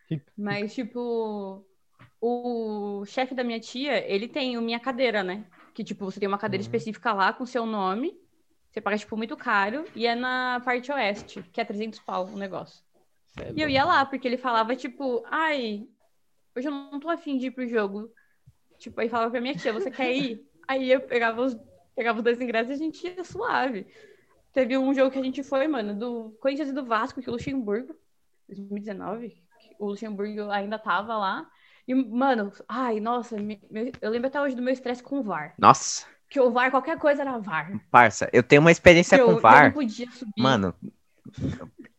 [0.09, 0.31] Rico.
[0.37, 1.65] Mas, tipo,
[2.21, 5.45] o chefe da minha tia, ele tem o Minha Cadeira, né?
[5.75, 6.67] Que, tipo, você tem uma cadeira Uhum.
[6.67, 8.19] específica lá com seu nome,
[8.71, 12.37] você paga, tipo, muito caro, e é na parte oeste, que é 300 pau o
[12.37, 12.83] negócio.
[13.39, 15.87] É E eu ia lá, porque ele falava, tipo, ai,
[16.55, 18.09] hoje eu não tô afim de ir pro jogo.
[18.79, 20.45] Tipo, aí falava pra minha tia, você quer ir?
[20.67, 21.57] Aí eu pegava os,
[21.95, 23.87] pegava os dois ingressos e a gente ia suave.
[24.53, 27.33] Teve um jogo que a gente foi, mano, do Corinthians e do Vasco, que o
[27.33, 27.95] Luxemburgo,
[28.47, 31.49] 2019, que o Luxemburgo ainda tava lá.
[31.87, 35.23] E, mano, ai, nossa, me- me- eu lembro até hoje do meu estresse com o
[35.23, 35.55] VAR.
[35.57, 37.79] Nossa, Que o VAR, qualquer coisa era VAR.
[37.91, 39.73] parça, eu tenho uma experiência Que eu, com eu não VAR.
[39.73, 40.33] podia subir.
[40.37, 40.75] Mano,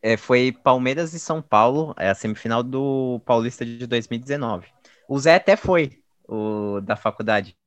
[0.01, 4.67] é, foi Palmeiras e São Paulo, é a semifinal do Paulista de 2019.
[5.07, 7.57] O Zé até foi, o da faculdade.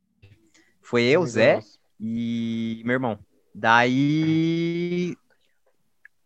[0.81, 1.61] Foi eu, Zé
[2.01, 3.19] e meu irmão.
[3.55, 5.17] Daí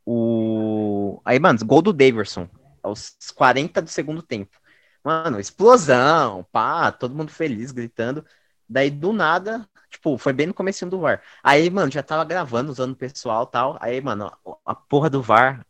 [0.04, 2.48] o Aí, mano, gol do Daverson,
[2.82, 4.58] aos 40 do segundo tempo.
[5.04, 8.24] Mano, explosão, pá, todo mundo feliz, gritando.
[8.68, 11.22] Daí, do nada, tipo, foi bem no comecinho do VAR.
[11.42, 13.78] Aí, mano, já tava gravando, usando o pessoal e tal.
[13.80, 14.32] Aí, mano,
[14.64, 15.64] a, porra do VAR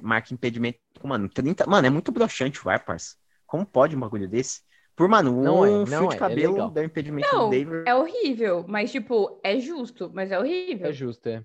[0.00, 0.78] marca impedimento.
[1.02, 1.66] Mano, 30...
[1.66, 3.16] Mano, é muito broxante o VAR, parça.
[3.46, 4.62] Como pode um bagulho desse?
[4.94, 6.70] Por, mano, um Não é, não fio é, de é cabelo legal.
[6.70, 7.84] dá um impedimento Não, do Daver.
[7.86, 10.86] é horrível, mas, tipo, é justo, mas é horrível.
[10.88, 11.44] É justo, é.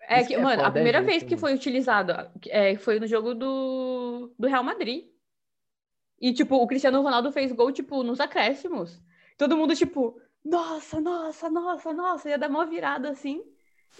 [0.00, 1.40] É Isso que, é mano, a foda, é primeira justo, vez que mano.
[1.40, 2.12] foi utilizado
[2.46, 5.04] é, foi no jogo do, do Real Madrid.
[6.20, 9.00] E, tipo, o Cristiano Ronaldo fez gol, tipo, nos acréscimos.
[9.36, 13.42] Todo mundo, tipo, nossa, nossa, nossa, nossa, ia dar uma virada assim.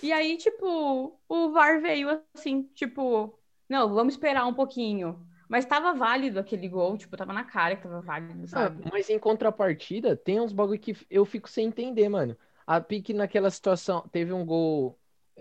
[0.02, 5.26] E aí, tipo, o VAR veio assim, tipo, não, vamos esperar um pouquinho.
[5.48, 8.84] Mas tava válido aquele gol, tipo, tava na cara que tava válido, Ah, sabe?
[8.92, 12.36] mas em contrapartida, tem uns bagulho que eu fico sem entender, mano.
[12.66, 14.98] A Pique naquela situação teve um gol.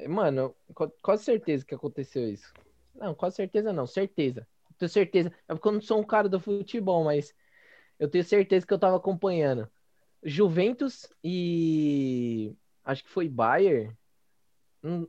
[0.07, 2.53] Mano, com quase certeza que aconteceu isso.
[2.93, 4.47] Não, quase certeza não, certeza.
[4.77, 5.33] Tenho certeza.
[5.47, 7.33] É porque eu não sou um cara do futebol, mas
[7.99, 9.69] eu tenho certeza que eu tava acompanhando.
[10.23, 13.95] Juventus e acho que foi Bayern.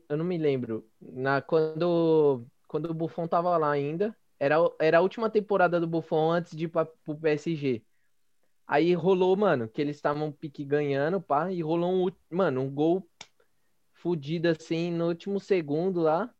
[0.08, 0.88] Eu não me lembro.
[1.00, 6.30] Na quando quando o Buffon tava lá ainda, era era a última temporada do Buffon
[6.30, 7.82] antes de ir para pro PSG.
[8.66, 13.08] Aí rolou, mano, que eles estavam pique ganhando, pá, e rolou um, mano, um gol
[13.94, 16.32] fudido assim no último segundo lá.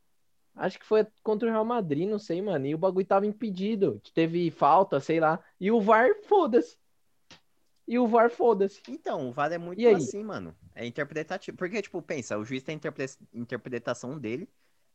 [0.54, 2.66] Acho que foi contra o Real Madrid, não sei, mano.
[2.66, 4.00] E o bagulho tava impedido.
[4.12, 5.42] Teve falta, sei lá.
[5.60, 6.76] E o VAR, foda-se.
[7.88, 8.82] E o VAR, foda-se.
[8.86, 10.54] Então, o VAR é muito assim, mano.
[10.74, 11.56] É interpretativo.
[11.56, 14.46] Porque, tipo, pensa, o juiz tem a interpre- interpretação dele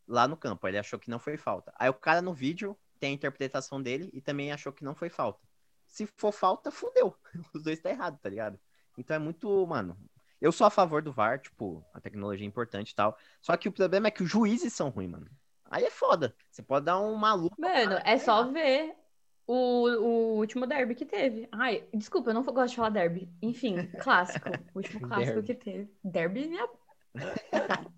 [0.07, 0.67] lá no campo.
[0.67, 1.73] Ele achou que não foi falta.
[1.75, 5.09] Aí o cara no vídeo tem a interpretação dele e também achou que não foi
[5.09, 5.39] falta.
[5.87, 7.15] Se for falta, fudeu.
[7.53, 8.59] Os dois tá errado, tá ligado?
[8.95, 9.97] Então é muito, mano.
[10.39, 13.17] Eu sou a favor do VAR, tipo, a tecnologia é importante e tal.
[13.41, 15.27] Só que o problema é que os juízes são ruins, mano.
[15.65, 16.35] Aí é foda.
[16.51, 17.59] Você pode dar um maluco.
[17.59, 18.95] Mano, é só ver
[19.47, 19.53] o,
[20.35, 21.47] o último derby que teve.
[21.51, 23.31] Ai, desculpa, eu não gosto de falar derby.
[23.41, 24.49] Enfim, clássico.
[24.73, 25.43] O último clássico Derby.
[25.43, 25.91] que teve.
[26.03, 26.67] Derby minha.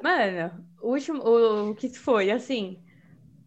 [0.00, 1.22] Mano, o último.
[1.22, 2.82] O, o que foi, assim.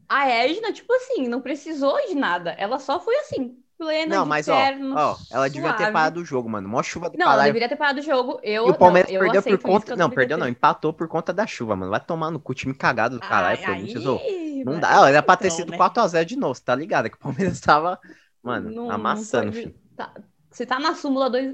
[0.09, 2.51] A Edna, tipo assim, não precisou de nada.
[2.53, 5.91] Ela só foi assim, plena Não, mas ó, terno, ó, ela devia ter suave.
[5.93, 6.67] parado o jogo, mano.
[6.69, 8.39] Mó chuva do Não, ela deveria ter parado o jogo.
[8.43, 9.95] Eu, E o Palmeiras não, eu perdeu por conta.
[9.95, 10.41] Não, perdeu ter.
[10.43, 11.91] não, empatou por conta da chuva, mano.
[11.91, 14.05] Vai tomar no cu, time cagado do caralho, Ai, Corinthians.
[14.07, 15.01] aí, Não dá.
[15.01, 15.77] Ó, Era pra ter então, sido né?
[15.77, 17.09] 4x0 de novo, tá ligado?
[17.09, 17.99] Que o Palmeiras tava,
[18.41, 19.75] mano, Não- não amassando, pode- filho.
[19.95, 20.11] tá-
[20.51, 21.53] Se tá na súmula 2,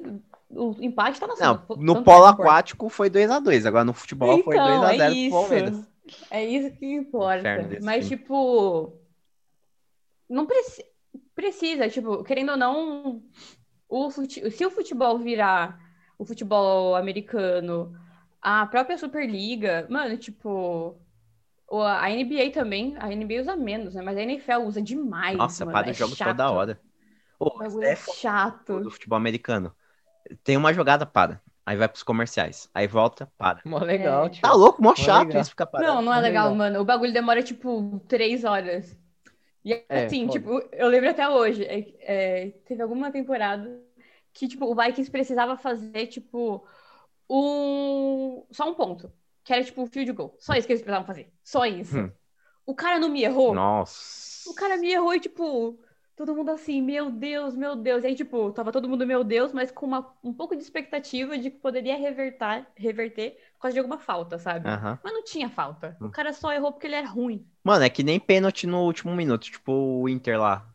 [0.51, 1.83] o empate tá na Não, súmula.
[1.85, 5.13] no tanto polo não aquático foi 2x2, agora no futebol foi Então, 2x0 é pro
[5.15, 5.31] isso.
[5.35, 5.91] Palmeiras.
[6.29, 7.39] É isso que importa.
[7.39, 8.93] Inferno Mas, tipo,
[10.29, 10.85] não preci-
[11.35, 13.23] precisa, tipo, querendo ou não,
[13.89, 15.79] o fute- se o futebol virar
[16.17, 17.93] o futebol americano,
[18.41, 20.97] a própria Superliga, mano, tipo,
[21.69, 24.01] o- a NBA também, a NBA usa menos, né?
[24.03, 25.37] Mas a NFL usa demais.
[25.37, 26.29] Nossa, mano, para é o jogo chato.
[26.37, 26.79] toda hora.
[27.39, 28.79] Ô, O bagulho é é chato.
[28.83, 29.75] do futebol americano.
[30.43, 31.41] Tem uma jogada, para.
[31.65, 32.69] Aí vai pros comerciais.
[32.73, 33.61] Aí volta, para.
[33.65, 34.41] Mó legal, É.
[34.41, 35.41] Tá louco, mó Mó chato legal.
[35.41, 35.95] isso ficar parado.
[35.95, 36.55] Não, não é legal, legal.
[36.55, 36.79] mano.
[36.81, 38.97] O bagulho demora, tipo, três horas.
[39.63, 40.39] E É, assim, foda.
[40.39, 41.63] tipo, eu lembro até hoje.
[41.65, 43.81] é, é, teve alguma temporada
[44.33, 46.65] que, tipo, o Vikings precisava fazer, tipo,
[47.29, 48.45] um.
[48.51, 49.11] Só um ponto.
[49.43, 50.35] Que era, tipo, um field goal.
[50.39, 51.31] Só isso que eles precisavam fazer.
[51.43, 51.97] Só isso.
[51.97, 52.11] Hum.
[52.65, 53.53] O cara não me errou.
[53.53, 54.49] Nossa.
[54.49, 55.79] O cara me errou e, tipo,
[56.25, 58.03] todo mundo assim, meu Deus, meu Deus.
[58.03, 61.37] E aí, tipo, tava todo mundo, meu Deus, mas com uma, um pouco de expectativa
[61.37, 64.69] de que poderia revertar, reverter por causa de alguma falta, sabe?
[64.69, 64.99] Aham.
[65.03, 65.97] Mas não tinha falta.
[65.99, 66.07] Hum.
[66.07, 67.45] O cara só errou porque ele é ruim.
[67.63, 69.43] Mano, é que nem pênalti no último minuto.
[69.43, 70.67] Tipo, o Inter lá.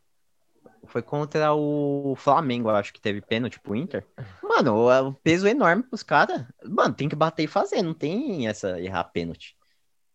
[0.87, 4.07] Foi contra o Flamengo, eu acho que teve pênalti pro Inter.
[4.43, 6.45] Mano, o o peso enorme pros caras.
[6.65, 7.83] Mano, tem que bater e fazer.
[7.83, 9.57] Não tem essa errar pênalti.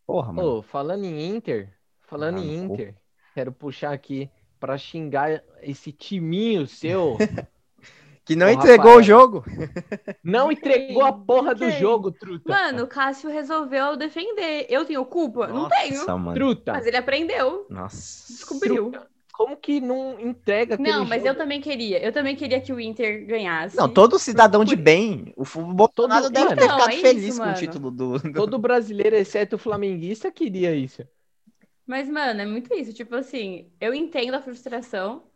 [0.05, 0.57] Porra, mano.
[0.57, 2.63] Ô, falando em Inter, falando Ah, em.
[2.65, 2.95] Inter,
[3.33, 4.29] quero puxar aqui
[4.61, 7.17] pra xingar esse timinho seu.
[8.23, 8.97] que não Ô, entregou Rafael.
[8.99, 9.43] o jogo.
[10.23, 12.47] Não entregou a porra do jogo, truta.
[12.53, 14.67] Mano, o Cássio resolveu defender.
[14.69, 15.47] Eu tenho culpa?
[15.47, 15.95] não tenho.
[15.97, 16.35] Nossa, mano.
[16.35, 16.71] Truta.
[16.73, 17.65] Mas ele aprendeu.
[17.69, 18.31] Nossa.
[18.31, 18.91] Descobriu.
[19.33, 21.39] Como que não entrega aquele Não, mas eu jogo?
[21.39, 21.97] também queria.
[21.99, 23.75] Eu também queria que o Inter ganhasse.
[23.75, 25.33] Não, todo cidadão de bem.
[25.35, 28.19] O fu- o Bolsonaro Todo- deve ter ficado é isso, feliz com o título do.
[28.19, 31.01] do- Todo brasileiro, exceto o flamenguista, queria isso.
[31.85, 32.93] Mas, mano, é muito isso.
[32.93, 35.29] Tipo assim, eu entendo a frustração.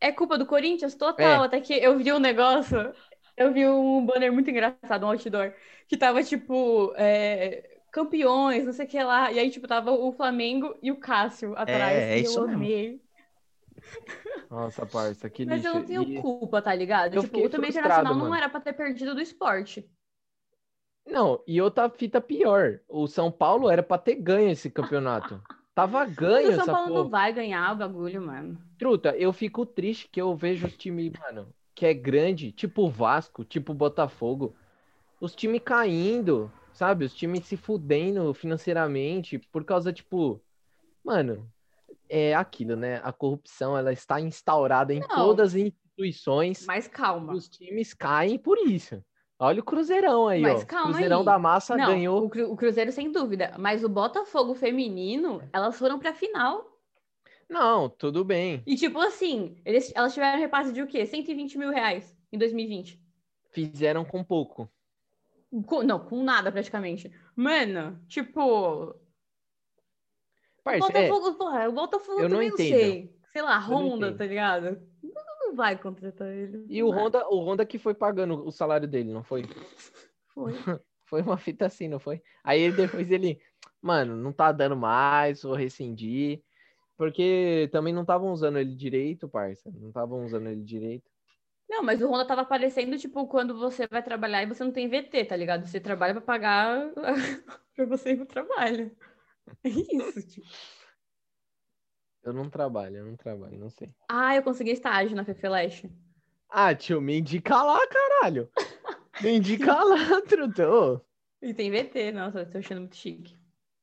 [0.00, 1.42] É culpa do Corinthians total.
[1.42, 1.46] É.
[1.46, 2.92] Até que eu vi um negócio.
[3.36, 5.52] Eu vi um banner muito engraçado, um outdoor.
[5.88, 9.32] Que tava, tipo, é, campeões, não sei o que lá.
[9.32, 11.96] E aí, tipo, tava o Flamengo e o Cássio atrás.
[11.98, 12.56] é isso eu mesmo.
[12.56, 13.00] amei.
[14.50, 15.68] Nossa, parça, que Mas lixo.
[15.68, 17.14] eu não tenho E- culpa, tá ligado?
[17.14, 19.88] Eu tipo, o também internacional não era pra ter perdido do esporte.
[21.06, 22.80] Não, e outra fita pior.
[22.88, 25.40] O São Paulo era pra ter ganho esse campeonato.
[25.74, 27.08] Tava ganho o São essa Paulo não porra.
[27.10, 28.58] vai ganhar o bagulho, mano.
[28.78, 33.44] Truta, eu fico triste que eu vejo os times, mano, que é grande, tipo Vasco,
[33.44, 34.54] tipo Botafogo.
[35.20, 37.04] Os times caindo, sabe?
[37.04, 40.40] Os times se fudendo financeiramente por causa, tipo,
[41.04, 41.48] mano,
[42.08, 43.00] é aquilo, né?
[43.04, 45.08] A corrupção, ela está instaurada em Não.
[45.08, 46.64] todas as instituições.
[46.66, 47.32] Mas calma.
[47.32, 49.02] Os times caem por isso.
[49.38, 50.66] Olha o Cruzeirão aí, Mas ó.
[50.66, 51.24] calma Cruzeirão aí.
[51.24, 52.24] da Massa Não, ganhou.
[52.24, 53.54] O, Cru- o Cruzeiro sem dúvida.
[53.58, 56.72] Mas o Botafogo feminino, elas foram pra final.
[57.48, 58.62] Não, tudo bem.
[58.66, 61.04] E tipo assim, eles, elas tiveram repasse de o quê?
[61.04, 62.98] 120 mil reais em 2020.
[63.50, 64.68] Fizeram com pouco.
[65.66, 67.12] Com- não, com nada praticamente.
[67.36, 68.40] Mano, tipo.
[68.40, 68.94] O
[70.64, 72.78] Parça, é, Botafogo, porra, o Botafogo Eu não também não entendo.
[72.78, 73.14] sei.
[73.32, 74.80] Sei lá, Honda, tá ligado?
[75.54, 76.66] Não, vai contratar ele.
[76.68, 76.98] E o vai.
[76.98, 79.44] Honda, o Honda que foi pagando o salário dele, não foi?
[80.34, 80.52] Foi.
[81.06, 82.22] Foi uma fita assim, não foi?
[82.42, 83.38] Aí ele, depois ele,
[83.80, 86.42] mano, não tá dando mais, vou rescindir.
[86.96, 89.70] Porque também não estavam usando ele direito, parça.
[89.70, 91.08] Não estavam usando ele direito.
[91.68, 94.88] Não, mas o Honda tava aparecendo, tipo, quando você vai trabalhar e você não tem
[94.88, 95.66] VT, tá ligado?
[95.66, 96.90] Você trabalha pra pagar
[97.76, 98.90] pra você ir pro trabalho.
[99.62, 100.46] É isso, tipo.
[102.24, 103.94] Eu não trabalho, eu não trabalho, não sei.
[104.08, 105.90] Ah, eu consegui estágio na Fefeleche.
[106.48, 108.48] Ah, tio, me indica lá, caralho.
[109.22, 110.68] Me indica lá, truta.
[110.70, 111.00] Ô,
[111.42, 113.36] E tem VT, nossa, tô achando muito chique.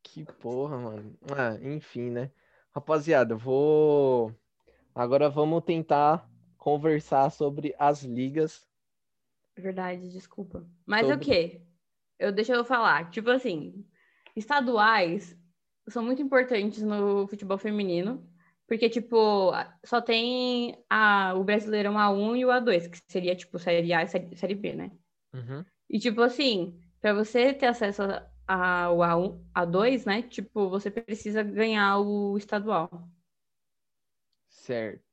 [0.04, 1.16] Que porra, mano.
[1.38, 2.32] Ah, enfim, né?
[2.74, 4.34] Rapaziada, vou.
[4.96, 6.28] Agora vamos tentar
[6.58, 8.68] conversar sobre as ligas.
[9.56, 10.66] Verdade, desculpa.
[10.86, 11.62] Mas é o Sobre- quê?
[12.18, 13.10] Eu, deixa eu falar.
[13.12, 13.86] Tipo assim,
[14.36, 15.38] estaduais
[15.88, 18.26] são muito importantes no futebol feminino,
[18.72, 19.52] porque, tipo,
[19.84, 24.08] só tem a, o Brasileirão A1 e o A2, que seria, tipo, Série A e
[24.08, 24.92] Série, série B, né?
[25.34, 25.66] Uhum.
[25.90, 28.02] E, tipo assim, para você ter acesso
[28.48, 30.22] ao A1, A2, né?
[30.22, 32.90] Tipo, você precisa ganhar o estadual.
[34.48, 35.04] Certo.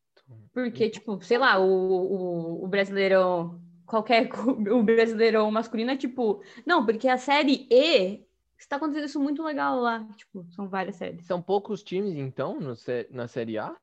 [0.52, 4.30] Porque, tipo, sei lá, o, o, o brasileirão, qualquer,
[4.70, 8.24] o brasileirão masculino é tipo, não, porque a série E
[8.62, 10.06] está acontecendo isso muito legal lá.
[10.16, 11.26] Tipo, são várias séries.
[11.26, 12.74] São poucos times, então, no,
[13.10, 13.76] na Série A?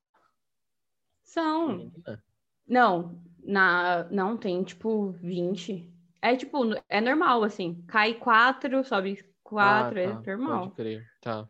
[1.24, 1.92] São.
[2.68, 5.92] Não, na, não, tem tipo 20.
[6.22, 6.60] É tipo,
[6.90, 7.84] é normal, assim.
[7.88, 10.64] Cai quatro, sobe quatro, Ah, é tá, normal.
[10.64, 11.06] Pode crer.
[11.22, 11.48] Tá.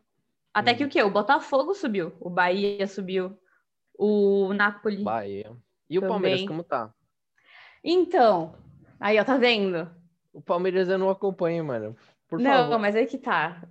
[0.52, 1.02] Até que o quê?
[1.02, 3.38] O Botafogo subiu, o Bahia subiu,
[3.98, 5.02] o Napoli.
[5.02, 5.54] Bahia.
[5.88, 6.48] E o Palmeiras, Também.
[6.48, 6.92] como tá?
[7.84, 8.54] Então,
[8.98, 9.90] aí, ó, tá vendo?
[10.32, 11.96] O Palmeiras eu não acompanho, mano.
[12.28, 12.78] Por não, favor.
[12.78, 13.62] mas aí que tá.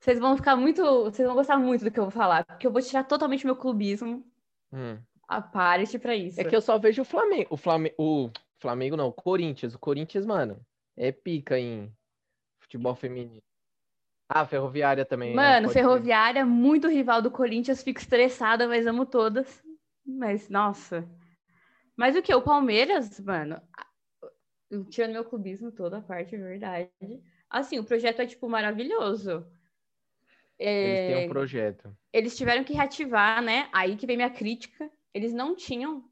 [0.00, 0.82] Vocês vão ficar muito.
[1.04, 3.56] Vocês vão gostar muito do que eu vou falar, porque eu vou tirar totalmente meu
[3.56, 4.24] clubismo
[4.72, 4.98] Hum.
[5.26, 6.40] a parte pra isso.
[6.40, 7.48] É que eu só vejo o Flamengo.
[7.50, 9.74] O Flamengo, o Flamengo não, o Corinthians.
[9.74, 10.60] O Corinthians, mano,
[10.96, 11.92] é pica em
[12.60, 13.42] futebol feminino.
[14.28, 15.30] Ah, Ferroviária também.
[15.30, 15.36] né?
[15.36, 15.82] Mano, crer.
[15.82, 19.64] Ferroviária, muito rival do Corinthians, fico estressada, mas amo todas.
[20.04, 21.08] Mas, nossa.
[21.96, 22.32] Mas o que?
[22.34, 23.60] O Palmeiras, mano,
[24.90, 26.90] tirando meu clubismo toda a parte, é verdade.
[27.50, 29.46] Assim, o projeto é, tipo, maravilhoso.
[30.80, 31.96] Eles têm É, um projeto.
[32.12, 33.68] eles tiveram que reativar, né?
[33.72, 34.90] Aí que vem minha crítica.
[35.14, 36.04] Eles não tinham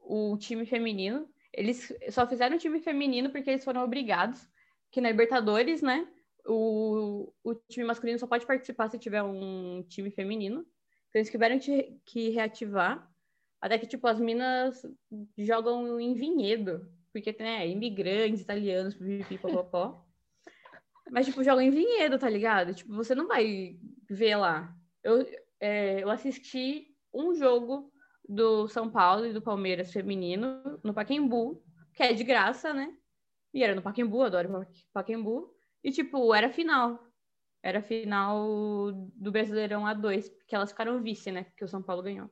[0.00, 1.28] o time feminino.
[1.52, 4.48] Eles só fizeram o time feminino porque eles foram obrigados.
[4.90, 6.06] Que na Libertadores, né?
[6.46, 10.60] O, o time masculino só pode participar se tiver um time feminino.
[11.08, 13.10] Então eles tiveram que, reativar.
[13.60, 14.86] Até que, tipo, as minas
[15.36, 16.88] jogam em vinhedo.
[17.12, 20.07] Porque tem né, imigrantes, italianos, pipipi, popopó.
[21.10, 22.74] Mas, tipo, jogam em vinhedo, tá ligado?
[22.74, 24.74] Tipo, você não vai ver lá.
[25.02, 25.26] Eu,
[25.60, 27.92] é, eu assisti um jogo
[28.28, 31.62] do São Paulo e do Palmeiras feminino no Pacaembu,
[31.94, 32.94] que é de graça, né?
[33.54, 35.54] E era no Pacaembu, adoro Pa- Pacaembu.
[35.82, 37.02] E, tipo, era final.
[37.62, 41.44] Era final do Brasileirão A2, porque elas ficaram vice, né?
[41.44, 42.30] Porque o São Paulo ganhou.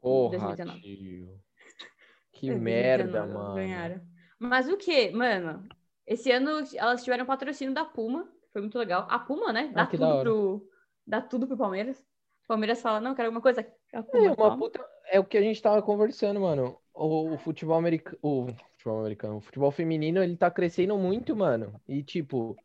[0.00, 0.80] Porra, 2019.
[0.80, 1.40] tio.
[2.32, 3.54] Que merda, 2019 mano.
[3.54, 4.00] Ganharam.
[4.38, 5.66] Mas o que, mano?
[6.06, 9.06] Esse ano elas tiveram patrocínio da Puma, foi muito legal.
[9.08, 9.70] A Puma, né?
[9.74, 10.68] Dá Ah, tudo pro
[11.06, 11.98] dá tudo pro Palmeiras.
[11.98, 13.60] O Palmeiras fala: "Não, quero alguma coisa".
[13.62, 14.84] É, uma puta...
[15.10, 16.78] é o que a gente tava conversando, mano.
[16.92, 21.80] O, o futebol americano, o futebol americano, o futebol feminino, ele tá crescendo muito, mano.
[21.88, 22.56] E tipo,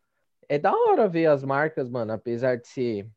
[0.48, 3.08] é da hora ver as marcas, mano, apesar de ser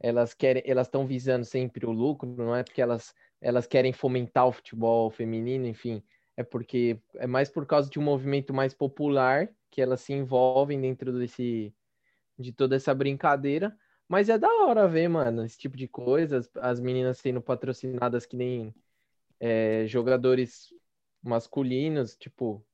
[0.00, 4.46] elas querem, elas estão visando sempre o lucro, não é porque elas elas querem fomentar
[4.46, 6.00] o futebol feminino, enfim,
[6.36, 10.80] é porque é mais por causa de um movimento mais popular que elas se envolvem
[10.80, 11.74] dentro desse
[12.38, 13.76] de toda essa brincadeira.
[14.08, 18.26] Mas é da hora ver, mano, esse tipo de coisa, as, as meninas sendo patrocinadas
[18.26, 18.74] que nem
[19.40, 20.68] é, jogadores
[21.22, 22.64] masculinos, tipo,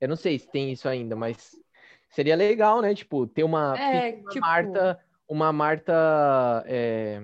[0.00, 1.60] eu não sei se tem isso ainda, mas
[2.12, 2.94] Seria legal, né?
[2.94, 7.22] Tipo, ter uma, É, uma tipo- Marta, uma Marta é,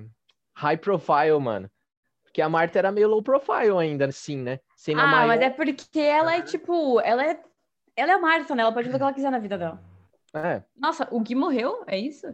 [0.54, 1.70] high profile, mano.
[2.38, 4.60] Porque a Marta era meio low profile ainda, assim, né?
[4.76, 5.26] Sendo a Ah, maior.
[5.26, 7.42] mas é porque ela é tipo, ela é,
[7.96, 8.62] ela é a Marta, né?
[8.62, 9.82] Ela pode fazer o que ela quiser na vida dela.
[10.32, 11.82] É, Nossa, o Gui morreu?
[11.88, 12.28] É isso?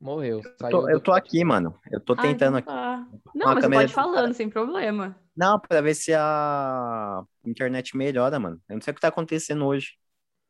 [0.00, 0.40] morreu.
[0.42, 1.78] Eu tô, eu tô aqui, mano.
[1.92, 2.74] Eu tô Ah, tentando então aqui.
[2.74, 3.06] tá.
[3.32, 5.16] Não, mas pode ir falando, sem problema.
[5.36, 8.60] Não, pra ver se a internet melhora, mano.
[8.68, 9.92] Eu não sei o que tá acontecendo hoje.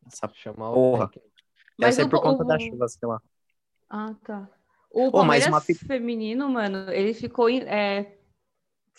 [0.06, 1.10] Essa Chamar o Porra.
[1.12, 1.22] Deve
[1.78, 3.20] Mas ser o- por conta da o- chuva, sei lá.
[3.88, 4.48] Ah, tá.
[4.90, 8.15] O mas Palmeiras uma feminino, mano, ele ficou, é,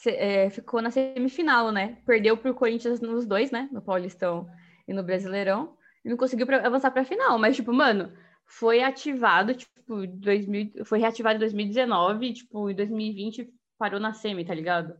[0.05, 1.97] é, ficou na semifinal, né?
[2.05, 3.67] Perdeu pro Corinthians nos dois, né?
[3.71, 4.47] No Paulistão
[4.87, 5.75] e no Brasileirão.
[6.05, 7.37] E não conseguiu pra- avançar pra final.
[7.39, 8.11] Mas, tipo, mano,
[8.45, 14.53] foi ativado, tipo, 2000, foi reativado em 2019, tipo, em 2020 parou na semi, tá
[14.53, 14.95] ligado?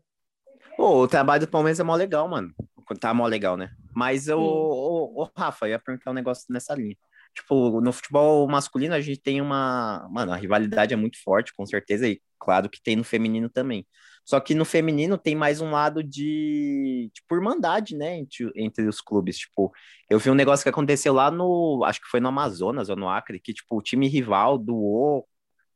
[0.75, 2.53] Pô, o trabalho do Palmeiras é mó legal, mano.
[2.99, 3.69] Tá mó legal, né?
[3.93, 6.95] Mas o, o, o Rafa, eu ia perguntar um negócio nessa linha.
[7.33, 10.07] Tipo, no futebol masculino a gente tem uma.
[10.09, 13.85] Mano, a rivalidade é muito forte, com certeza, e claro que tem no feminino também.
[14.27, 18.99] Só que no feminino tem mais um lado de, tipo, irmandade, né, entre, entre os
[18.99, 19.37] clubes.
[19.37, 19.71] Tipo,
[20.09, 23.07] eu vi um negócio que aconteceu lá no, acho que foi no Amazonas ou no
[23.07, 25.25] Acre, que, tipo, o time rival doou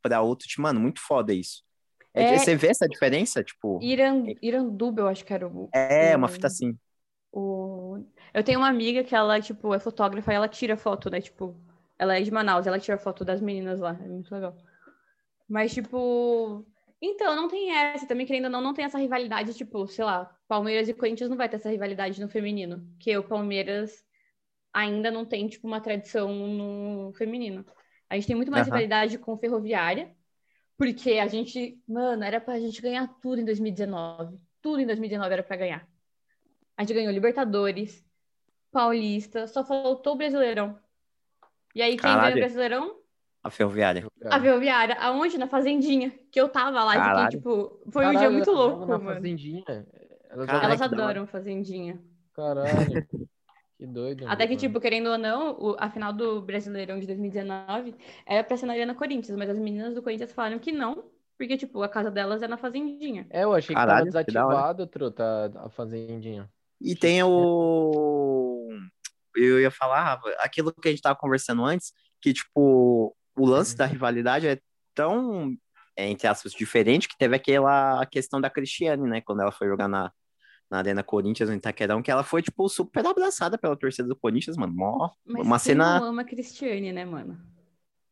[0.01, 0.63] pra outro time.
[0.63, 1.63] Mano, muito foda isso.
[2.13, 2.37] É, É.
[2.37, 3.41] Você vê essa diferença?
[3.41, 5.69] Tipo, Iran, Iranduba, eu acho que era o.
[5.73, 6.77] é uma fita assim.
[7.31, 8.03] O...
[8.33, 11.21] Eu tenho uma amiga que ela, tipo, é fotógrafa e ela tira foto, né?
[11.21, 11.55] Tipo,
[11.97, 13.97] ela é de Manaus, ela tira foto das meninas lá.
[14.03, 14.57] É muito legal.
[15.47, 16.65] Mas, tipo.
[17.01, 18.07] Então, não tem essa.
[18.07, 21.37] Também, querendo ou não, não tem essa rivalidade, tipo, sei lá, Palmeiras e Corinthians não
[21.37, 22.85] vai ter essa rivalidade no feminino.
[22.93, 24.05] Porque o Palmeiras
[24.73, 27.65] ainda não tem, tipo, uma tradição no feminino.
[28.09, 28.65] A gente tem muito mais Aham.
[28.67, 30.15] rivalidade com Ferroviária,
[30.77, 34.39] porque a gente, mano, era pra gente ganhar tudo em 2019.
[34.61, 35.87] Tudo em 2019 era pra ganhar.
[36.77, 38.05] A gente ganhou Libertadores,
[38.71, 40.79] Paulista, só faltou o Brasileirão.
[41.75, 42.35] E aí, quem ganhou Caralho.
[42.37, 43.00] o Brasileirão?
[43.43, 44.05] A Ferroviária.
[44.25, 44.95] A Ferroviária.
[44.99, 45.37] Aonde?
[45.37, 46.13] Na Fazendinha.
[46.31, 46.93] Que eu tava lá.
[46.93, 47.25] Caralho.
[47.31, 49.15] fiquei, tipo, foi um Caralho, dia muito louco, na mano.
[49.15, 49.63] Fazendinha.
[50.29, 51.99] Elas Caralho, Elas adoram Fazendinha.
[52.33, 52.71] Caralho.
[53.77, 54.27] Que doido.
[54.27, 54.59] Até que, mano.
[54.59, 57.95] tipo, querendo ou não, o- a final do Brasileirão de 2019
[58.27, 61.57] era pra ser na Arena Corinthians, mas as meninas do Corinthians falaram que não, porque,
[61.57, 63.25] tipo, a casa delas é na Fazendinha.
[63.31, 66.47] É, eu achei Caralho, que tava desativado, truta, a fazendinha.
[66.79, 68.69] E tem o.
[69.35, 73.75] Eu ia falar, Rafa, aquilo que a gente tava conversando antes, que, tipo, o lance
[73.75, 74.59] da rivalidade é
[74.93, 75.55] tão,
[75.95, 79.21] é, entre aspas, diferente que teve aquela questão da Cristiane, né?
[79.21, 80.11] Quando ela foi jogar na,
[80.69, 84.57] na Arena Corinthians, no Itaquerão, que ela foi, tipo, super abraçada pela torcida do Corinthians,
[84.57, 84.73] mano.
[84.73, 85.99] Mó, Mas uma cena.
[85.99, 87.37] não ama a Cristiane, né, mano?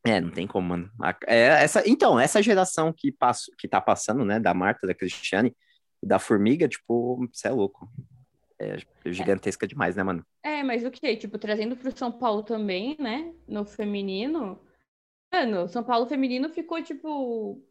[0.05, 0.91] É, não tem como, mano.
[1.27, 5.55] É, essa, então, essa geração que, passa, que tá passando, né, da Marta, da Cristiane
[6.01, 7.89] e da Formiga, tipo, você é louco.
[8.61, 10.25] É gigantesca demais, né, mano?
[10.43, 11.15] É, mas o que?
[11.15, 13.33] Tipo, trazendo pro São Paulo também, né?
[13.47, 14.59] No feminino.
[15.31, 17.61] Mano, São Paulo feminino ficou, tipo.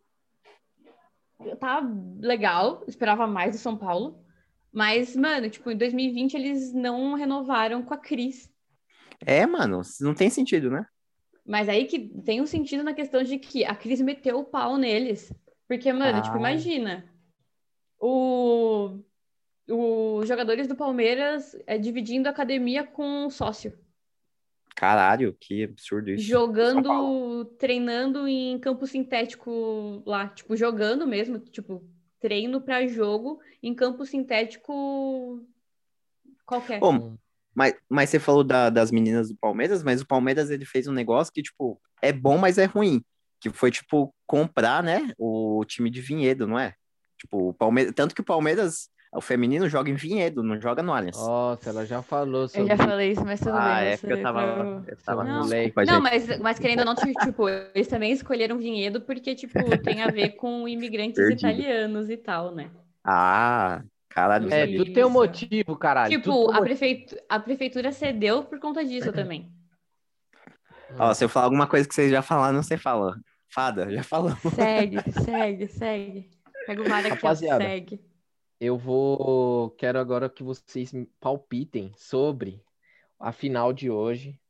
[1.61, 1.81] Tá
[2.21, 4.25] legal, esperava mais do São Paulo.
[4.73, 8.53] Mas, mano, tipo, em 2020 eles não renovaram com a Cris.
[9.25, 10.87] É, mano, não tem sentido, né?
[11.45, 14.77] Mas aí que tem um sentido na questão de que a Cris meteu o pau
[14.77, 15.33] neles.
[15.67, 16.39] Porque, mano, tipo, Ah.
[16.39, 17.05] imagina.
[17.99, 19.01] O...
[19.71, 23.79] Os jogadores do Palmeiras é, dividindo a academia com um sócio.
[24.79, 26.25] Caralho, que absurdo isso.
[26.25, 30.29] Jogando, treinando em campo sintético lá.
[30.29, 31.41] Tipo, jogando mesmo.
[31.41, 31.83] Tipo,
[32.21, 35.45] treino pra jogo em campo sintético
[36.47, 36.81] qualquer.
[36.81, 37.17] Ô,
[37.53, 40.93] mas, mas você falou da- das meninas do Palmeiras, mas o Palmeiras ele fez um
[40.93, 43.03] negócio que, tipo, é bom, mas é ruim.
[43.41, 46.75] Que foi, tipo, comprar, né, o time de Vinhedo, não é?
[47.19, 47.93] Tipo, o Palmeiras.
[47.97, 48.89] Tanto que o Palmeiras,
[49.19, 51.17] o feminino, joga em Vinhedo, não joga no Allianz.
[51.17, 53.89] Nossa, ela já falou Eu sobre já falei isso, mas tudo ah, bem.
[53.89, 54.41] é você- porque eu tava.
[54.55, 56.03] pra- Eu tava Não, desculpa, Não, gente.
[56.29, 59.53] mas, mas querendo ou não, tipo, eles também escolheram Vinhedo porque, tipo,
[59.83, 61.39] tem a ver com imigrantes Perdido.
[61.39, 62.71] italianos e tal, né?
[63.05, 64.53] Ah, caralho.
[64.53, 66.11] É, tudo tem um motivo, caralho.
[66.11, 69.51] tipo, a, prefeitu a prefeitura cedeu por conta disso também.
[70.99, 73.17] Ó, se eu falar alguma coisa que vocês já falaram, você fala.
[73.51, 74.31] Fada, já falou.
[74.55, 76.31] Segue, segue, segue.
[76.67, 77.65] Pega o VAR aqui, Rapaziada.
[77.65, 78.01] segue.
[78.61, 79.71] Eu vou.
[79.73, 82.63] Quero agora que vocês me palpitem sobre
[83.19, 84.41] a final de hoje.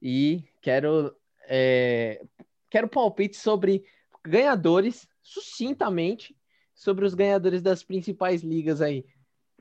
[0.00, 1.16] E quero.
[1.46, 2.24] é,
[2.70, 3.84] Quero palpite sobre
[4.22, 6.36] ganhadores, sucintamente,
[6.74, 9.06] sobre os ganhadores das principais ligas aí,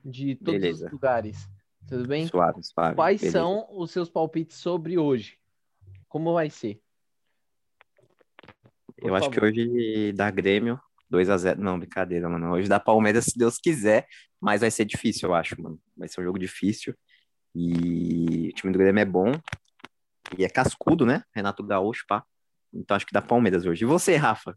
[0.04, 0.86] de todos Beleza.
[0.88, 1.50] os lugares.
[1.88, 2.28] Tudo bem?
[2.28, 2.96] Suave, suave.
[2.96, 3.40] Quais beleza.
[3.40, 5.40] são os seus palpites sobre hoje?
[6.10, 6.82] Como vai ser?
[8.98, 9.50] Por Eu acho que favor.
[9.50, 10.78] hoje dá Grêmio
[11.10, 12.51] 2 a 0 Não, brincadeira, mano.
[12.51, 14.08] Hoje dá Palmeiras, se Deus quiser.
[14.39, 15.80] Mas vai ser difícil, eu acho, mano.
[15.95, 16.93] Vai ser um jogo difícil.
[17.55, 19.32] E o time do Grêmio é bom.
[20.38, 21.24] E é cascudo, né?
[21.34, 22.24] Renato Gaúcho, pá.
[22.74, 23.84] Então acho que dá Palmeiras hoje.
[23.84, 24.55] E você, Rafa?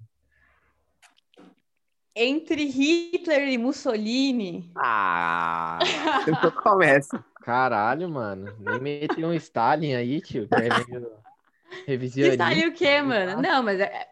[2.15, 4.71] Entre Hitler e Mussolini.
[4.77, 5.79] Ah,
[6.43, 7.23] eu começo.
[7.37, 8.55] Caralho, mano.
[8.59, 10.49] Nem meti um Stalin aí, tio.
[10.49, 11.11] que é meio
[11.87, 12.35] Revisionista.
[12.35, 13.41] Stalin o quê, mano?
[13.41, 14.09] Não, mas é...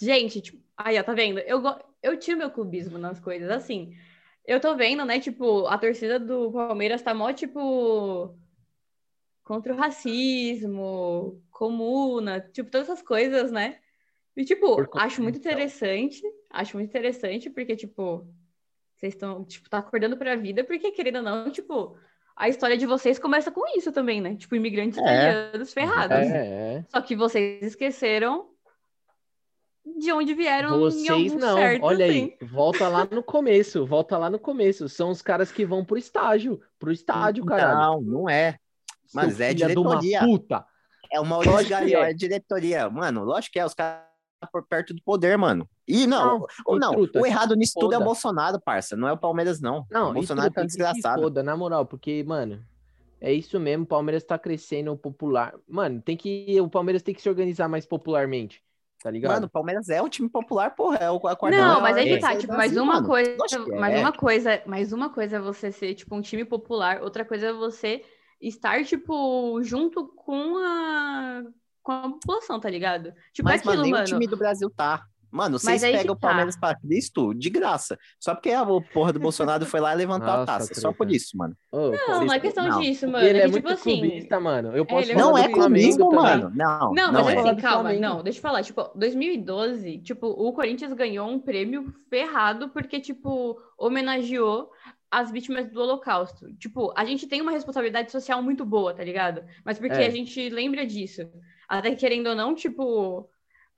[0.00, 1.38] Gente, tipo, aí, ó, tá vendo?
[1.40, 1.62] Eu,
[2.02, 3.94] eu tiro meu clubismo nas coisas, assim.
[4.46, 8.34] Eu tô vendo, né, tipo, a torcida do Palmeiras tá mó, tipo,
[9.44, 13.78] contra o racismo, comuna, tipo, todas essas coisas, né?
[14.36, 18.26] E, tipo, acho muito interessante, acho muito interessante, porque, tipo,
[18.96, 21.96] vocês estão, tipo, tá acordando pra vida, porque, querendo ou não, tipo,
[22.36, 24.36] a história de vocês começa com isso também, né?
[24.36, 25.02] Tipo, imigrantes É.
[25.02, 26.16] italianos ferrados.
[26.16, 26.84] É, é.
[26.88, 28.48] Só que vocês esqueceram
[29.84, 32.36] de onde vieram em Vocês algum não, certo, olha assim.
[32.40, 34.88] aí, volta lá no começo, volta lá no começo.
[34.88, 37.78] São os caras que vão pro estágio, pro estádio, caralho.
[37.78, 38.58] Não, não é.
[39.06, 40.20] Seu Mas é de uma diretoria.
[40.20, 40.66] puta.
[41.12, 42.10] É Lógico Maurício é.
[42.10, 42.88] é diretoria.
[42.88, 43.64] Mano, lógico que é.
[43.64, 44.10] Os caras
[44.52, 45.68] por perto do poder, mano.
[45.86, 48.04] E não, Não, ou não, truta, o errado nisso tudo é o.
[48.04, 48.96] Bolsonaro, parça.
[48.96, 49.84] Não é o Palmeiras, não.
[49.90, 51.22] Não, o Bolsonaro isso tá que se desgraçado.
[51.22, 52.64] foda, na moral, porque, mano,
[53.20, 55.54] é isso mesmo, o Palmeiras tá crescendo popular.
[55.68, 58.62] Mano, tem que, o Palmeiras tem que se organizar mais popularmente,
[59.02, 59.32] tá ligado?
[59.32, 60.98] Mano, o Palmeiras é o time popular, porra.
[60.98, 63.06] É o a quarta Não, mas aí que torcida tá, tipo, mais uma mano.
[63.06, 63.98] coisa, que mais é.
[63.98, 67.52] uma coisa, mais uma coisa é você ser, tipo, um time popular, outra coisa é
[67.52, 68.04] você
[68.40, 71.42] estar, tipo, junto com a,
[71.82, 73.12] com a população, tá ligado?
[73.32, 74.04] Tipo, Mas, é aquilo, mano, nem mano.
[74.04, 75.04] o time do Brasil tá.
[75.30, 76.28] Mano, vocês pegam o tá.
[76.28, 77.98] Palmeiras pra Cristo de graça.
[78.18, 80.74] Só porque a porra do Bolsonaro foi lá e levantou a Nossa, taça.
[80.74, 80.96] Só truta.
[80.98, 81.56] por isso, mano.
[81.72, 82.80] Não, Vocês- não é questão não.
[82.80, 83.26] disso, mano.
[83.26, 83.98] ele é é tipo assim.
[84.00, 84.76] clubista, mano.
[84.76, 86.18] Eu posso é Não do é Flamengo clubismo, também.
[86.24, 86.52] mano.
[86.54, 87.38] Não, Não, não mas é.
[87.50, 92.68] assim, calma, não, deixa eu falar, tipo, 2012, tipo, o Corinthians ganhou um prêmio ferrado
[92.70, 94.70] porque, tipo, homenageou
[95.10, 96.52] as vítimas do Holocausto.
[96.54, 99.42] Tipo, a gente tem uma responsabilidade social muito boa, tá ligado?
[99.64, 100.06] Mas porque É.
[100.06, 101.22] a gente lembra disso.
[101.68, 103.28] Até que, querendo ou não, tipo,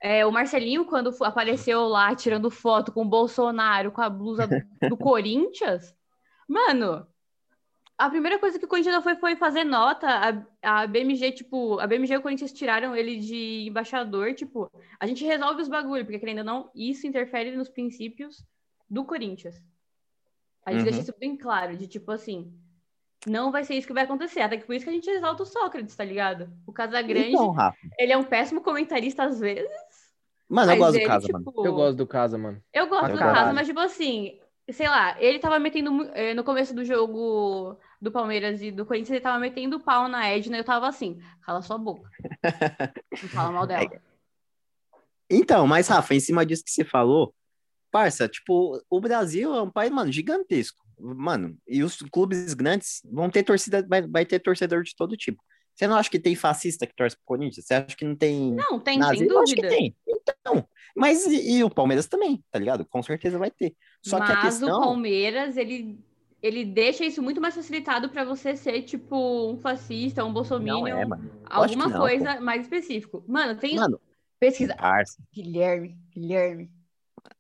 [0.02, 4.46] é, o Marcelinho, quando apareceu lá tirando foto com o Bolsonaro com a blusa
[4.90, 5.94] do Corinthians,
[6.48, 7.06] mano,
[7.96, 10.08] a primeira coisa que o Corinthians foi foi fazer nota.
[10.62, 14.34] A, a BMG, tipo, a BMG e o Corinthians tiraram ele de embaixador.
[14.34, 18.44] Tipo, a gente resolve os bagulho, porque querendo ou não, isso interfere nos princípios
[18.90, 19.62] do Corinthians.
[20.66, 20.84] A gente Uhum.
[20.84, 22.52] deixa isso bem claro, de tipo assim,
[23.26, 24.40] não vai ser isso que vai acontecer.
[24.40, 26.50] Até que por isso que a gente exalta o Sócrates, tá ligado?
[26.66, 27.78] O Casagrande, Então, Rafa.
[27.98, 29.70] ele é um péssimo comentarista às vezes.
[30.48, 31.52] Mano, eu mas gosto do ele, casa, tipo, mano.
[31.68, 32.62] Eu gosto do Casa, mano.
[32.72, 33.36] eu gosto do caralho.
[33.36, 34.38] caso, mas tipo assim,
[34.70, 39.12] sei lá, ele tava metendo eh, no começo do jogo do Palmeiras e do Corinthians,
[39.12, 42.08] ele tava metendo pau na Edna e eu tava assim, cala sua boca.
[43.22, 43.88] Não fala mal dela.
[45.34, 47.34] Então, mas, Rafa, em cima disso que você falou,
[47.90, 50.84] parça, tipo, o Brasil é um país, mano, gigantesco.
[51.02, 55.42] Mano, e os clubes grandes vão ter torcida, vai, vai ter torcedor de todo tipo.
[55.74, 57.66] Você não acha que tem fascista que torce pro Corinthians?
[57.66, 59.18] Você acha que não tem Não, tem, nazi?
[59.18, 59.74] sem Eu acho que dúvida.
[59.74, 59.96] tem.
[60.06, 62.84] Então, mas e, e o Palmeiras também, tá ligado?
[62.84, 63.74] Com certeza vai ter.
[64.04, 64.78] Só que a Mas questão...
[64.78, 65.98] o Palmeiras, ele,
[66.42, 71.06] ele deixa isso muito mais facilitado pra você ser, tipo, um fascista, um bolsominion, é,
[71.46, 73.24] alguma não, coisa mais específico.
[73.26, 74.00] Mano, tem Mano,
[74.38, 74.76] pesquisa.
[74.76, 75.96] parça, Guilherme,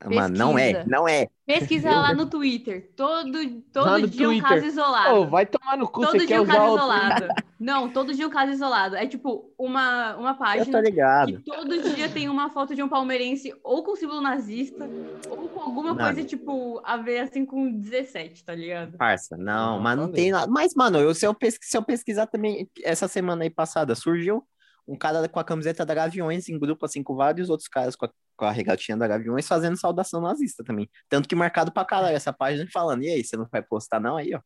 [0.02, 0.16] Guilherme.
[0.16, 0.90] mano, não é, Pesquisa.
[0.96, 1.28] não é.
[1.46, 2.90] Pesquisa lá no Twitter.
[2.96, 3.32] Todo,
[3.72, 5.14] todo Lá no dia um caso isolado.
[5.14, 7.28] Ô, vai tomar no cu, Todo você dia quer um caso isolado.
[7.60, 8.96] Não, todo dia um caso isolado.
[8.96, 13.84] É tipo uma, uma página que todo dia tem uma foto de um palmeirense ou
[13.84, 14.88] com símbolo nazista
[15.30, 18.96] ou com alguma coisa, tipo, a ver assim com 17, tá ligado?
[18.96, 20.50] Parça, não, Não, mas não tem nada.
[20.50, 24.44] Mas, mano, eu, se, eu pesqui- se eu pesquisar também, essa semana aí passada, surgiu
[24.88, 28.06] um cara com a camiseta da Gaviões em grupo, assim, com vários outros caras com
[28.06, 30.88] a, com a regatinha da Gaviões fazendo saudação nazista também.
[31.08, 34.16] Tanto que marcado pra caralho essa página falando, e aí, você não vai postar não
[34.16, 34.40] aí, ó.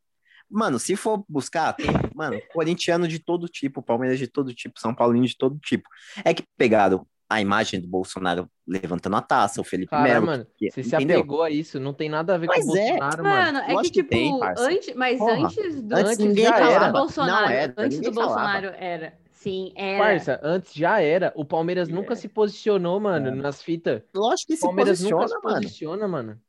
[0.48, 4.94] Mano, se for buscar, tem, mano, corintiano de todo tipo, Palmeiras de todo tipo, São
[4.94, 5.88] Paulino de todo tipo.
[6.24, 10.46] É que pegaram a imagem do Bolsonaro levantando a taça, o Felipe Cara, Melo, mano,
[10.56, 11.18] que- você se entendeu?
[11.18, 12.80] apegou a isso, não tem nada a ver Mas com o é.
[12.90, 13.34] Bolsonaro, mano.
[13.34, 16.92] Mano, é que tipo, tem, antes, mas Porra, antes do, antes ninguém falava.
[16.92, 18.40] Bolsonaro, Não era, antes ninguém do falava.
[18.60, 19.18] Bolsonaro era.
[19.46, 19.98] Sim, era.
[19.98, 21.32] Parça, antes já era.
[21.36, 24.02] O Palmeiras nunca se posicionou, mano, nas fitas.
[24.14, 25.60] Lógico que O se Palmeiras posiciona, nunca se mano.
[25.60, 26.40] posiciona, mano.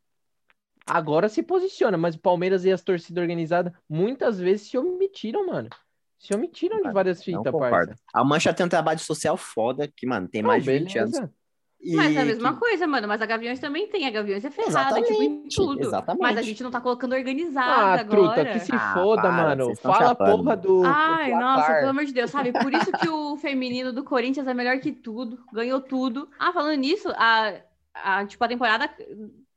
[0.86, 5.70] Agora se posiciona, mas o Palmeiras e as torcidas organizadas muitas vezes se omitiram, mano.
[6.18, 7.96] Se omitiram de Mano, várias Não fitas, parça.
[8.14, 11.20] A Mancha tem um trabalho social foda, que, mano, tem mais de 20 beleza.
[11.20, 11.37] anos.
[11.80, 13.08] E Mas é a mesma que- coisa, mano.
[13.08, 14.08] Mas a Gaviões também tem.
[14.08, 15.80] A Gaviões é ferrada, tipo, em tudo.
[15.82, 16.22] exatamente.
[16.22, 18.06] Mas a gente não tá colocando organizada Ah, agora.
[18.34, 19.76] truta, que se Ah, foda, para, mano.
[19.76, 20.82] Fala a porra do.
[20.82, 21.76] do Ai, nossa, placar.
[21.80, 22.52] pelo amor de Deus, sabe?
[22.52, 26.28] Por isso que o feminino do Corinthians é melhor que tudo, ganhou tudo.
[26.40, 27.54] Ah, falando nisso, a,
[27.94, 28.90] a, tipo, a temporada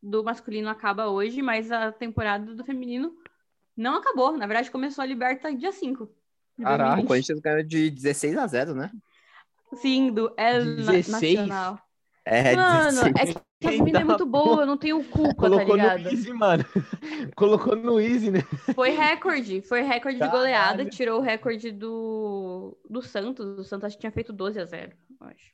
[0.02, 3.14] do masculino acaba hoje, mas a temporada do feminino
[3.74, 4.36] não acabou.
[4.36, 6.06] Na verdade, começou a Liberta dia 5.
[6.58, 6.82] de Caralho.
[7.02, 7.08] O 2020.
[7.08, 8.90] Corinthians ganhou de 16 a 0, né?
[9.74, 11.34] Sim, do El Na- 16?
[11.38, 11.78] Nacional.
[12.24, 13.36] É, Mano, 16.
[13.36, 16.08] é que a mina é muito boa, eu não tenho culpa, tá Colocou no ligado?
[16.08, 16.64] Easy, mano.
[17.36, 18.40] Colocou no Easy, né?
[18.74, 20.38] Foi recorde, foi recorde de Caralho.
[20.38, 23.58] goleada, tirou o recorde do, do Santos.
[23.58, 25.50] O Santos acho que tinha feito 12 a 0, eu acho.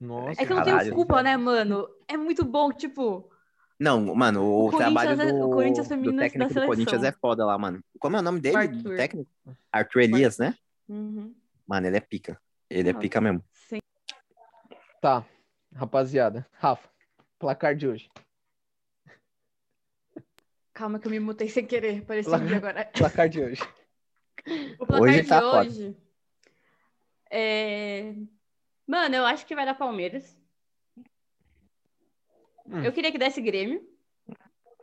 [0.00, 1.86] Nossa, É que eu não Caralho, tenho culpa, né, mano?
[2.08, 3.30] É muito bom, tipo.
[3.78, 6.66] Não, mano, o, O trabalho é- do, o Corinthians do é técnico do.
[6.66, 7.82] Corinthians é foda lá, mano.
[7.98, 8.96] Como é o nome dele, do Arthur.
[8.96, 9.30] técnico?
[9.72, 10.54] Arthur Elias, né?
[10.88, 11.34] Uhum.
[11.66, 12.40] Mano, ele é pica.
[12.68, 13.02] Ele é Nossa.
[13.02, 13.44] pica mesmo.
[13.52, 13.78] Sim.
[15.00, 15.24] Tá,
[15.74, 16.46] rapaziada.
[16.52, 16.88] Rafa,
[17.38, 18.10] placar de hoje.
[20.72, 22.84] Calma que eu me mutei sem querer, parecia Placar- agora.
[22.96, 23.62] Placar de hoje.
[24.78, 25.60] O placar Hoje de tá foda.
[25.60, 25.96] hoje.
[27.30, 28.14] É...
[28.86, 30.36] Mano, eu acho que vai dar Palmeiras.
[32.66, 32.82] Hum.
[32.82, 33.86] Eu queria que desse Grêmio.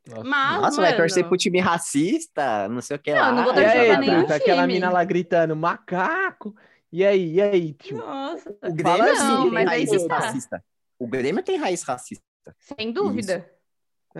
[0.07, 0.23] Nossa.
[0.23, 3.31] Mas, Nossa, vai mano, torcer pro time racista, não sei o que Não, lá.
[3.31, 4.73] não vou torcer aí, pra nenhum truta, aquela time.
[4.73, 6.55] mina lá gritando, macaco.
[6.91, 7.97] E aí, e aí, tio?
[7.97, 10.17] Nossa, O Grêmio Fala sim, não, tem mas aí que tá.
[10.19, 10.61] racistas.
[10.99, 12.23] O Grêmio tem raiz racista.
[12.59, 13.49] sem dúvida.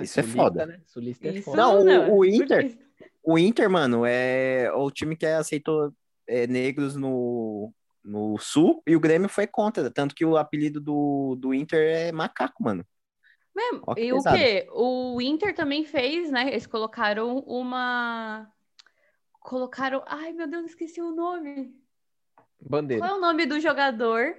[0.02, 0.66] Isso é Sulista, foda.
[0.66, 0.82] Né?
[0.86, 1.58] Sulista é Isso foda.
[1.58, 2.78] Não, o- não, o é Inter-.
[3.24, 5.92] O Inter, mano, é o time que aceitou
[6.28, 7.74] é, negros no,
[8.04, 9.90] no Sul e o Grêmio foi contra.
[9.90, 12.86] Tanto que o apelido do, do Inter é macaco, mano.
[13.56, 13.82] Mesmo.
[13.88, 14.38] Ó E o pesado.
[14.38, 14.68] quê?
[14.72, 16.48] O Inter também fez, né?
[16.50, 18.48] Eles colocaram uma.
[19.40, 20.04] Colocaram.
[20.06, 21.74] Ai, meu Deus, esqueci o nome.
[22.62, 23.04] Bandeira.
[23.04, 24.36] Qual é o nome do jogador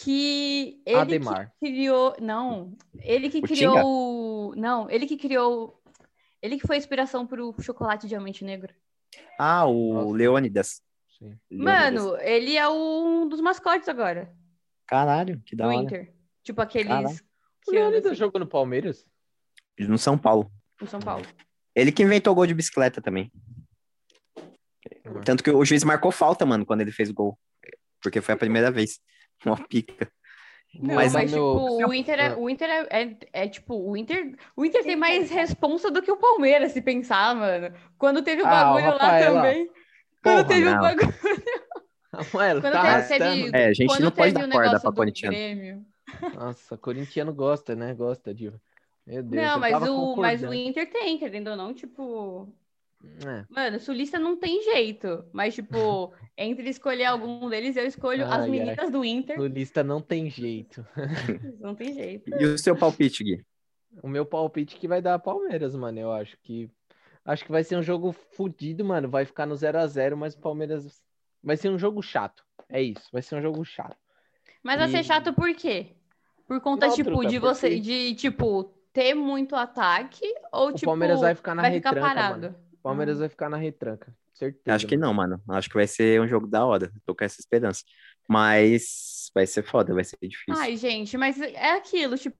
[0.00, 1.52] que ele Ademar.
[1.60, 2.16] que criou.
[2.20, 3.74] Não, ele que O criou.
[3.74, 3.84] Tinga?
[3.86, 5.82] o- Não, ele que criou.
[6.40, 8.72] Ele que foi a inspiração pro chocolate diamante negro.
[9.38, 10.12] Ah, o Nossa.
[10.16, 10.82] Leônidas.
[11.18, 11.36] Sim.
[11.50, 12.04] Leônidas.
[12.04, 14.32] Mano, ele é um dos mascotes agora
[14.86, 15.82] Caralho, que da do hora.
[15.82, 16.14] Inter.
[16.44, 17.08] Tipo aqueles Caralho.
[17.08, 17.10] O
[17.70, 19.04] que andam Leônidas assim, jogou no Palmeiras?
[19.78, 20.50] No São Paulo.
[20.80, 21.24] em São Paulo.
[21.74, 23.30] Ele que inventou o gol de bicicleta também.
[25.06, 25.20] Uhum.
[25.24, 27.38] Tanto que o juiz marcou falta, mano, quando ele fez o gol.
[28.02, 29.00] Porque foi a primeira vez.
[29.46, 30.10] Uma pica.
[30.74, 32.36] Não, Mas mas, o meu- tipo, o Inter, é, Ah.
[32.38, 36.10] o Inter é, é, é, tipo, o Inter, o Inter tem mais responsa do que
[36.12, 37.74] o Palmeiras, se pensar, mano.
[37.96, 39.42] Quando teve o Ah, o bagulho lá Rafaela.
[39.42, 39.66] também.
[40.22, 40.80] Quando Porra, teve o não.
[40.80, 41.14] bagulho.
[42.34, 44.82] Mano, Quando tá teve, É, a gente quando não pode teve dar o corda negócio
[44.82, 45.34] pra do corintiano.
[45.36, 45.86] Grêmio.
[46.34, 47.94] Nossa, corintiano gosta, né?
[47.94, 48.60] Gosta, Diva.
[49.06, 49.42] Meu Deus.
[49.46, 50.52] Não, mas o, mas o.
[50.52, 52.52] Inter tem, querendo ou não, tipo.
[53.24, 53.44] É.
[53.48, 55.24] Mano, sulista não tem jeito.
[55.32, 58.50] Mas, tipo, entre escolher algum deles, eu escolho Ai, as ai.
[58.50, 59.36] meninas do Inter.
[59.36, 60.84] Sulista não tem jeito.
[61.60, 62.28] Não tem jeito.
[62.40, 63.44] E o seu palpite, Gui?
[64.02, 65.98] O meu palpite que vai dar Palmeiras, mano.
[65.98, 66.70] Eu acho que.
[67.24, 69.08] Acho que vai ser um jogo fudido, mano.
[69.08, 71.02] Vai ficar no 0 a 0 mas o Palmeiras.
[71.42, 72.44] Vai ser um jogo chato.
[72.68, 73.08] É isso.
[73.12, 73.96] Vai ser um jogo chato.
[74.62, 75.94] Mas vai ser E- chato por quê?
[76.46, 80.72] Por conta, Não, tipo, truta, de você, porque- de, tipo, ter muito ataque ou, O
[80.72, 82.40] tipo, Palmeiras vai ficar na vai ficar retranca, parado.
[82.40, 82.56] mano.
[82.88, 83.20] O Palmeiras Ah.
[83.20, 84.14] vai ficar na retranca.
[84.34, 84.74] Certeza.
[84.74, 85.06] Acho que mano.
[85.08, 85.42] não, mano.
[85.48, 86.90] Acho que vai ser um jogo da hora.
[87.04, 87.82] Tô com essa esperança.
[88.28, 90.54] Mas vai ser foda, vai ser difícil.
[90.60, 92.36] Ai, gente, mas é aquilo, tipo,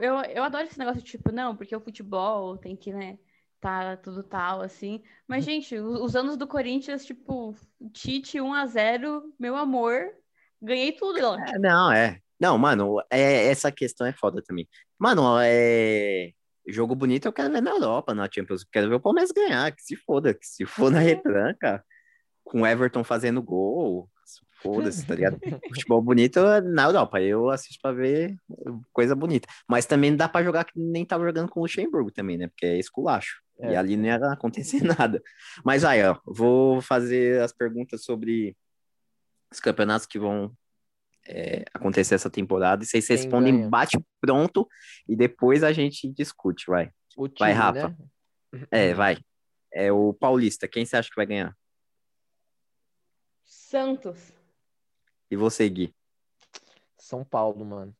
[0.00, 3.18] eu, eu adoro esse negócio, tipo, não, porque o futebol tem que, né,
[3.60, 5.02] tá tudo tal, assim.
[5.26, 7.54] Mas, gente, o- os anos do Corinthians, tipo,
[7.92, 10.12] Tite 1 a 0 meu amor,
[10.60, 11.44] ganhei tudo lá.
[11.48, 12.20] É, não, é.
[12.40, 14.68] Não, mano, é, essa questão é foda também.
[14.98, 16.32] Mano, é.
[16.68, 18.64] Jogo bonito eu quero ver na Europa, na Champions.
[18.64, 21.84] Quero ver o Palmeiras ganhar, que se foda, que se for na retranca,
[22.44, 24.08] com o Everton fazendo gol,
[24.62, 25.38] foda-se, tá ligado?
[25.68, 28.36] Futebol bonito é na Europa, eu assisto pra ver
[28.92, 29.48] coisa bonita.
[29.68, 32.48] Mas também não dá pra jogar que nem tava jogando com o Luxemburgo também, né?
[32.48, 33.40] Porque é esculacho.
[33.60, 33.72] É.
[33.72, 35.22] E ali não ia acontecer nada.
[35.64, 38.56] Mas aí, ó, vou fazer as perguntas sobre
[39.50, 40.52] os campeonatos que vão
[41.28, 42.82] é, acontecer essa temporada.
[42.82, 43.68] E vocês Quem respondem ganha?
[43.68, 44.66] bate pronto
[45.08, 46.90] e depois a gente discute, vai.
[47.16, 47.88] O time, Vai, Rafa.
[47.88, 47.96] né?
[48.70, 49.18] É, vai.
[49.72, 50.66] É o Paulista.
[50.66, 51.54] Quem você acha que vai ganhar?
[53.44, 54.32] Santos.
[55.30, 55.94] E você, Gui?
[56.96, 57.94] São Paulo, mano.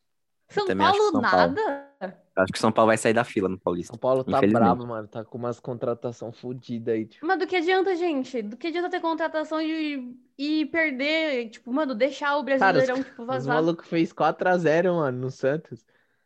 [0.49, 1.21] São Paulo São Paulo.
[1.55, 1.93] nada?
[2.01, 3.93] Eu Acho que o São Paulo vai sair da fila no Paulista.
[3.93, 5.09] São Paulo tá brabo, mano.
[5.09, 7.27] Tá com umas contratação fodidas aí, tipo.
[7.27, 8.43] Mas do que adianta, gente?
[8.43, 13.27] Do que adianta ter contratação e, e perder, tipo, mano, deixar o Brasileirão, tipo, Os
[13.27, 13.55] vazar?
[13.57, 15.85] malucos fez 4x0, mano, no Santos.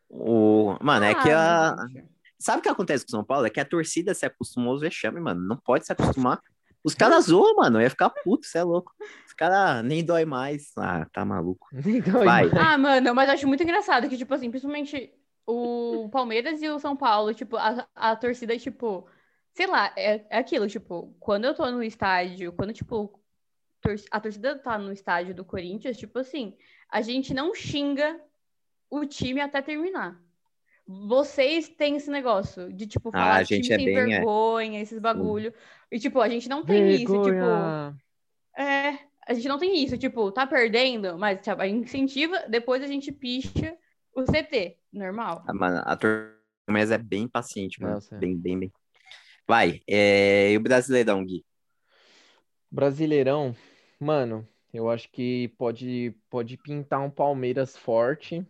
[0.09, 0.77] O...
[0.83, 1.73] Mano, é que a.
[1.73, 2.05] Ah, gente.
[2.39, 3.47] Sabe o que acontece com o São Paulo?
[3.47, 5.41] É que a torcida se acostumou aos vexame, mano.
[5.47, 6.41] Não pode se acostumar.
[6.85, 7.79] Os caras zoam, mano.
[7.79, 8.93] Eu ia ficar puto, você é louco.
[9.27, 10.73] Os caras nem dói mais.
[10.77, 11.69] Ah, tá maluco.
[11.87, 12.49] Então, Vai.
[12.49, 15.11] mano, Ah, mano, mas eu acho muito engraçado que, tipo assim, principalmente
[15.47, 19.09] o Palmeiras e o São Paulo, tipo, a, a torcida, tipo,
[19.55, 23.21] sei lá, é, é aquilo, tipo, quando eu tô no estádio, quando, tipo,
[23.81, 26.57] tor- a torcida tá no estádio do Corinthians, tipo assim,
[26.91, 28.21] a gente não xinga
[28.91, 30.21] o time até terminar.
[30.87, 34.19] Vocês têm esse negócio de, tipo, Ah, falar a gente time é sem bem, é.
[34.19, 35.55] vergonha, esses bagulho.
[35.91, 37.97] E, tipo, a gente não tem isso, e, tipo, vergonha.
[38.57, 42.83] é, A gente não tem isso, tipo, tá perdendo, mas sabe, a gente incentiva, depois
[42.83, 43.77] a gente picha
[44.15, 45.45] o CT, normal.
[45.47, 46.35] Ah, Mano, a turma
[46.69, 47.95] é bem paciente, mano.
[47.95, 48.17] Nossa.
[48.19, 48.73] Bem, bem, bem.
[49.47, 50.53] Vai, é...
[50.53, 51.45] e o Brasileirão, Gui?
[52.71, 53.55] Brasileirão,
[54.01, 58.47] mano, eu acho que pode, pode pintar um Palmeiras forte,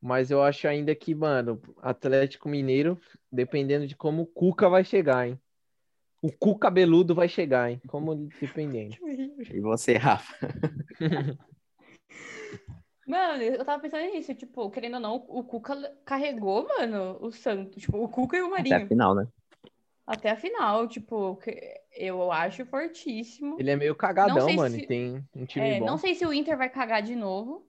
[0.00, 5.28] mas eu acho ainda que, mano, Atlético Mineiro, dependendo de como o Cuca vai chegar,
[5.28, 5.40] hein?
[6.22, 7.82] O cu cabeludo vai chegar, hein?
[7.88, 8.96] Como dependendo.
[9.52, 10.32] E você, Rafa?
[13.12, 17.82] Mano, eu tava pensando nisso, tipo, querendo ou não, o Cuca carregou, mano, o Santos,
[17.82, 18.88] tipo, o Cuca e o Até a Marinho.
[18.88, 19.28] final, né?
[20.06, 21.38] Até a final, tipo,
[21.94, 23.56] eu acho fortíssimo.
[23.60, 25.84] Ele é meio cagadão, sei mano, se- e tem um time É, bom.
[25.84, 27.68] não sei se o Inter vai cagar de novo.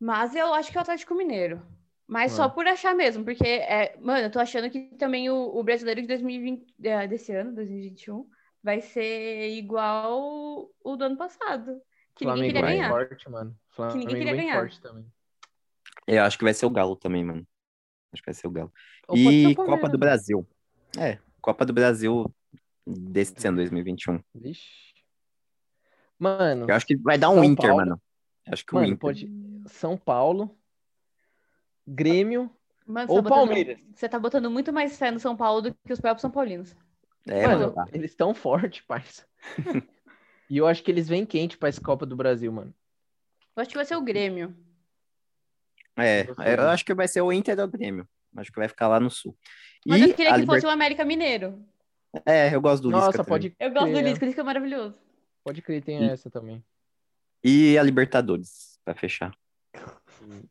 [0.00, 1.62] Mas eu acho que é o Atlético Mineiro.
[2.04, 2.50] Mas só Ah.
[2.50, 6.08] por achar mesmo, porque, é, mano, eu tô achando que também o, o brasileiro de
[6.08, 8.28] 2020, é, desse ano, 2021,
[8.60, 11.80] vai ser igual o do ano passado.
[12.14, 12.88] Que ninguém Flamengo queria bem ganhar.
[12.90, 13.58] forte, mano.
[13.70, 14.54] Flamengo ninguém queria ganhar.
[14.60, 15.06] forte também.
[16.06, 17.46] Eu acho que vai ser o Galo também, mano.
[18.12, 18.72] Acho que vai ser o Galo.
[19.08, 19.92] Ou E o Copa Palmeiras.
[19.92, 20.48] do Brasil.
[20.98, 22.32] É, Copa do Brasil
[22.86, 24.22] desse ano, 2021.
[24.34, 24.92] Vixe.
[26.18, 27.76] Mano, Eu acho que vai dar um São Inter, Paulo.
[27.84, 28.02] mano.
[28.46, 28.98] Eu acho que o mano, Inter.
[28.98, 29.30] pode
[29.66, 30.56] São Paulo,
[31.86, 32.50] Grêmio
[32.86, 33.78] Mano, ou tá botando- Palmeiras.
[33.94, 36.76] Você tá botando muito mais fé no São Paulo do que os próprios São Paulinos.
[37.26, 37.72] É, Mano, mano.
[37.74, 37.86] tá.
[37.92, 39.24] eles estão fortes, parça.
[40.52, 42.74] e eu acho que eles vêm quente pra essa Copa do Brasil, mano.
[43.56, 44.54] Eu acho que vai ser o Grêmio.
[45.96, 48.06] É, eu acho que vai ser o Inter ou o Grêmio.
[48.36, 49.36] Acho que vai ficar lá no sul.
[49.86, 51.64] Mas e eu queria a que Liber- fosse o América Mineiro.
[52.26, 53.28] É, eu gosto do Lisca Nossa, também.
[53.28, 54.98] pode Eu gosto do crer, Lisca, o Lisca é maravilhoso.
[55.42, 56.62] Pode crer, tem E- essa também.
[57.42, 59.34] E a Libertadores, pra fechar.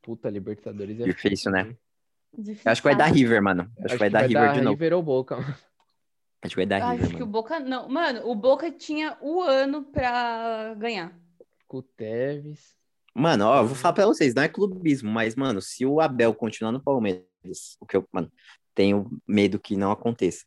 [0.02, 1.60] Puta, Libertadores é Difícil, né?
[1.66, 2.58] foda, hein?
[2.66, 3.72] Eu acho que vai dar River, mano.
[3.80, 4.70] Acho, que vai dar River de novo.
[4.76, 5.38] River ou Boca.
[6.44, 7.28] Acho que vai dar Acho que o.
[7.28, 7.88] Boca não.
[7.88, 11.16] Mano, o Boca tinha o ano pra ganhar.
[11.68, 12.76] Com o Tevez.
[13.14, 16.34] Mano, ó, eu vou falar pra vocês, não é clubismo, mas, mano, se o Abel
[16.34, 18.32] continuar no Palmeiras, o que eu, mano,
[18.74, 20.46] tenho medo que não aconteça,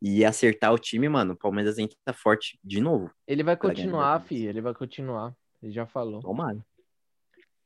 [0.00, 3.10] e acertar o time, mano, o Palmeiras entra forte de novo.
[3.26, 4.46] Ele vai continuar, fi.
[4.46, 5.34] Ele vai continuar.
[5.62, 6.20] Ele já falou.
[6.20, 6.64] Tomara.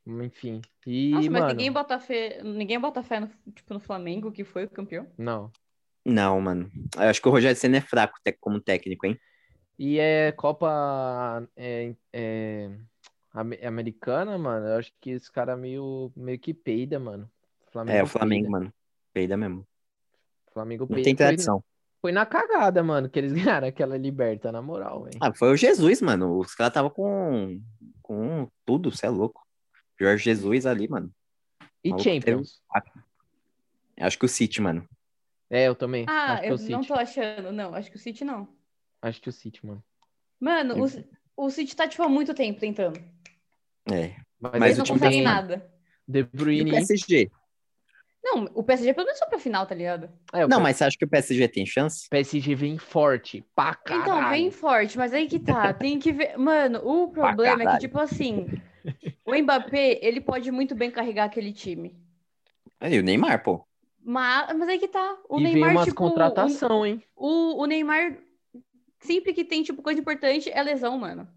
[0.05, 0.61] Enfim.
[0.85, 4.43] E, Nossa, mas mano, ninguém bota fé, ninguém bota fé no, tipo, no Flamengo, que
[4.43, 5.07] foi o campeão.
[5.17, 5.51] não.
[6.05, 6.71] Não, mano.
[6.97, 9.19] Eu acho que o Rogério Senna é fraco como técnico, hein?
[9.79, 12.71] E é Copa é, é,
[13.33, 14.67] ame- americana, mano.
[14.67, 17.31] Eu acho que esse cara meio, meio que peida, mano.
[17.71, 18.51] Flamengo É, o Flamengo, peida.
[18.51, 18.75] mano.
[19.13, 19.67] Peida mesmo.
[20.53, 21.05] Flamengo Não peida.
[21.05, 21.65] tem tradição.
[22.01, 25.19] Foi, na cagada, mano, que eles ganharam aquela liberta, na moral, velho.
[25.21, 26.39] Ah, foi o Jesus, mano.
[26.39, 27.61] Os caras tava com,
[28.03, 29.41] com tudo, você é louco.
[29.99, 31.11] Jorge Jesus ali, mano.
[31.85, 32.61] E Champions?
[33.97, 34.89] Eu Acho que o City, mano.
[35.53, 36.07] É, eu também.
[36.09, 36.73] Ah, acho que é eu o City.
[36.73, 37.53] não tô achando.
[37.53, 38.49] Não, acho que o City não.
[39.03, 39.85] Acho que o City, mano.
[40.41, 40.75] Mano,
[41.37, 42.99] o, o City tá, tipo, há muito tempo tentando.
[43.93, 44.17] É.
[44.41, 45.71] Mas, Mas Eles o não tá- nada.
[46.09, 46.71] De E o Bruyne.
[46.71, 47.31] PSG?
[48.25, 50.09] Não, o PSG pelo menos foi pra final, tá ligado?
[50.33, 52.09] É, o Não, mas você acha que o PSG tem chance?
[52.09, 53.45] PSG vem forte.
[53.55, 54.03] Pra caralho.
[54.03, 56.39] Então, vem forte, mas aí que tá, tem que ver.
[56.39, 58.49] Mano, o problema é que, tipo assim,
[59.27, 61.95] o Mbappé, ele pode muito bem carregar aquele time.
[62.81, 63.67] Aí, o Neymar, pô.
[64.05, 65.17] Mas, mas aí que tá.
[65.29, 67.03] O e vem Neymar, umas tipo, contratação, hein?
[67.15, 68.19] o, o Neymar,
[69.01, 71.29] sempre que tem, tipo, coisa importante, é lesão, mano.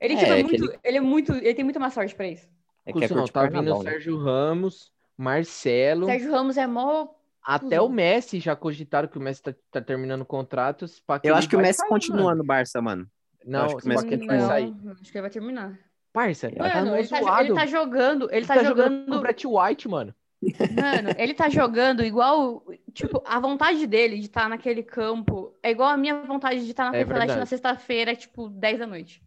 [0.00, 2.28] Ele, É, tipo, é é muito, ele é muito, ele tem muita má sorte pra
[2.28, 2.48] isso.
[2.84, 3.90] É que é Cusão, curto tá vindo o né?
[3.90, 6.06] Sérgio Ramos, Marcelo.
[6.06, 7.08] Sérgio Ramos é mó.
[7.42, 11.02] Até o Messi já cogitaram que o Messi tá, tá terminando contratos.
[11.08, 12.38] Eu ele acho que o Messi sair, continua mano.
[12.38, 13.08] no Barça, mano.
[13.44, 14.36] Não, acho que o Messi ele continua.
[14.36, 14.74] vai sair.
[14.82, 15.78] Não, acho que ele vai terminar.
[16.12, 19.06] Parça, ele tá Mano, mó ele tá, ele tá jogando, ele Ele tá, tá jogando,
[19.06, 20.14] com o Brett White, mano.
[20.42, 22.62] Mano, ele tá jogando igual.
[22.92, 26.90] Tipo, a vontade dele de estar naquele campo é igual a minha vontade de estar
[26.90, 29.22] na É Fefeleste na sexta-feira, tipo, 10 da noite.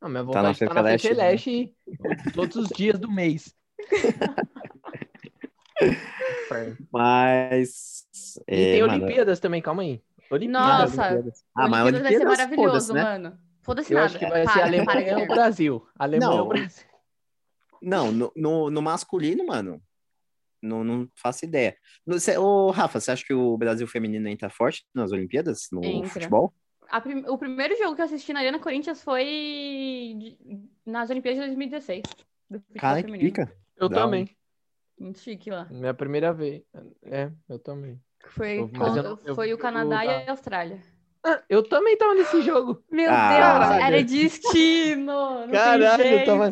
[0.00, 3.54] Não, minha Tá na vontade tá na Fefeleste, Fefeleste todos os dias do mês.
[6.90, 8.06] Mas.
[8.48, 10.02] E é, tem mano, Olimpíadas também, calma aí.
[10.30, 10.96] Olimpíadas.
[10.96, 11.44] Nossa, Olimpíadas.
[11.54, 13.02] Ah, mas Olimpíadas vai ser maravilhoso, né?
[13.02, 13.38] mano.
[13.62, 14.06] Foda-se Eu nada.
[14.06, 15.26] acho que vai Para, ser Alemanha de ou.
[15.26, 15.86] Brasil.
[15.98, 16.38] Alemanha Não.
[16.40, 16.86] ou Brasil.
[17.82, 19.82] Não, no, no, no masculino, mano.
[20.66, 21.76] Não, não faço ideia.
[22.18, 25.68] Cê, ô, Rafa, você acha que o Brasil feminino entra forte nas Olimpíadas?
[25.72, 26.10] No Entra.
[26.10, 26.52] futebol?
[26.90, 29.24] A prim- O primeiro jogo que eu assisti na Arena Corinthians foi
[30.18, 30.38] de-
[30.84, 32.02] nas Olimpíadas de 2016.
[32.48, 33.52] Do Cara, que pica.
[33.76, 34.36] Eu Da também.
[34.98, 35.66] Muito chique lá.
[35.70, 36.62] Minha primeira vez.
[37.04, 38.00] É, eu também.
[38.28, 40.80] Foi, eu foi o Canadá o e a Austrália.
[41.24, 42.82] Ah, eu também tava nesse jogo.
[42.90, 43.84] Meu Ah, Deus, caralho.
[43.84, 45.06] era destino!
[45.46, 46.48] Não Caralho, tem eu tava-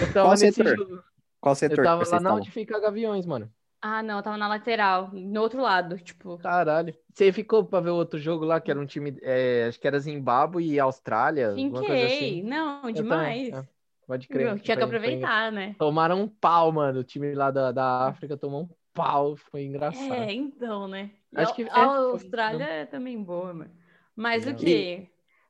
[0.00, 0.76] Eu tava nesse setor?
[0.76, 1.02] jogo.
[1.46, 3.48] Qual Eu setor tava que lá na onde fica Gaviões, mano.
[3.80, 6.36] Ah, não, eu tava na lateral, no outro lado, tipo.
[6.38, 6.92] Caralho.
[7.14, 9.96] Você ficou pra ver outro jogo lá, que era um time, é, acho que era
[10.00, 12.04] Zimbábue e Austrália, Finquei.
[12.06, 12.42] assim.
[12.42, 13.50] Não, Eu demais.
[13.50, 13.68] também, é.
[14.04, 14.46] Pode crer.
[14.46, 15.76] Meu, Tinha que foi- aproveitar, né?
[15.78, 16.98] Tomaram um pau, mano.
[17.00, 19.36] O time lá da, da África tomou um pau.
[19.36, 20.12] Foi engraçado.
[20.14, 21.10] É, então, né?
[21.34, 23.70] Acho a- que- é, a foi- Austrália é também boa, mano.
[24.16, 24.50] Mas É.
[24.50, 25.08] o quê?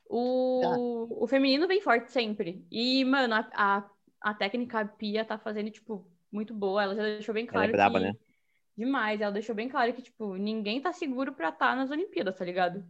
[0.09, 2.67] O, o feminino vem forte sempre.
[2.71, 3.85] E, mano, a, a,
[4.27, 6.83] a técnica Pia tá fazendo, tipo, muito boa.
[6.83, 8.07] Ela já deixou bem claro braba, que...
[8.07, 8.12] né?
[8.77, 9.20] Demais.
[9.20, 12.85] Ela deixou bem claro que, tipo, ninguém tá seguro pra estar nas Olimpíadas, tá ligado?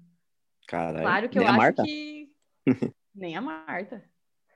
[0.67, 1.03] Caralho.
[1.03, 1.83] Claro que Nem eu a acho Marta?
[1.83, 2.33] que...
[3.15, 4.03] Nem a Marta.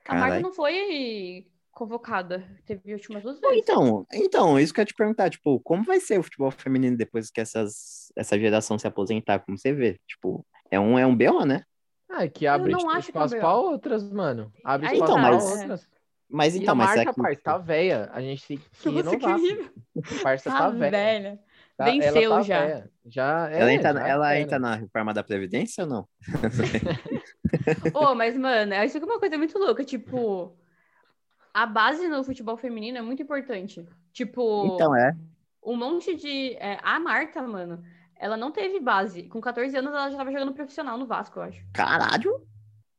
[0.07, 0.15] A.
[0.15, 2.43] Marta não foi convocada.
[2.65, 3.57] Teve últimas duas vezes.
[3.59, 6.97] Então, então, isso que eu ia te perguntar, tipo, como vai ser o futebol feminino
[6.97, 9.39] depois que essas, essa geração se aposentar?
[9.39, 9.99] Como você vê?
[10.07, 11.63] Tipo, é um, é um BO, né?
[12.09, 13.39] Ah, é que abre não tipo, acho que é um espaço BO.
[13.39, 14.51] pra outras, mano.
[14.65, 15.89] Abre Aí espaço tá, pra mas- outras.
[16.31, 17.21] Mas E então, a mas marca, será que...
[17.21, 18.09] parça, tá velha.
[18.13, 19.69] A gente tem que Nossa, que horrível.
[20.19, 20.91] A parça Tá tá velha.
[20.91, 21.39] velha.
[21.77, 22.83] Tá- Venceu ela tá já.
[23.05, 24.39] Já é, Ela, entra, já ela era.
[24.39, 26.07] entra na reforma da Previdência ou não?
[27.93, 29.83] Ô, mas, mano, isso que é uma coisa muito louca.
[29.83, 30.55] Tipo,
[31.53, 33.85] a base no futebol feminino é muito importante.
[34.13, 35.13] Tipo, Então, é.
[35.63, 36.53] um monte de.
[36.59, 37.83] é, a Marta, mano,
[38.15, 39.23] ela não teve base.
[39.23, 41.63] Com 14 anos, ela já tava jogando profissional no Vasco, eu acho.
[41.73, 42.45] Caralho!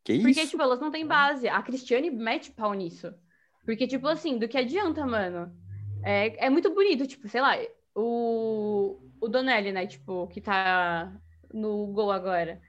[0.04, 0.50] Que Porque, isso?
[0.50, 1.48] tipo, elas não têm base.
[1.48, 3.14] A Cristiane mete pau nisso.
[3.64, 5.52] Porque, tipo assim, do que adianta, mano?
[6.04, 7.56] É, é muito bonito, tipo, sei lá,
[7.94, 11.12] o, o Donelli, né, tipo, que tá
[11.52, 12.60] no gol agora.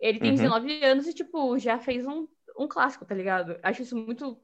[0.00, 0.36] Ele tem Uhum.
[0.36, 2.26] 19 anos e, tipo, já fez um,
[2.58, 3.58] um clássico, tá ligado?
[3.62, 4.40] Acho isso muito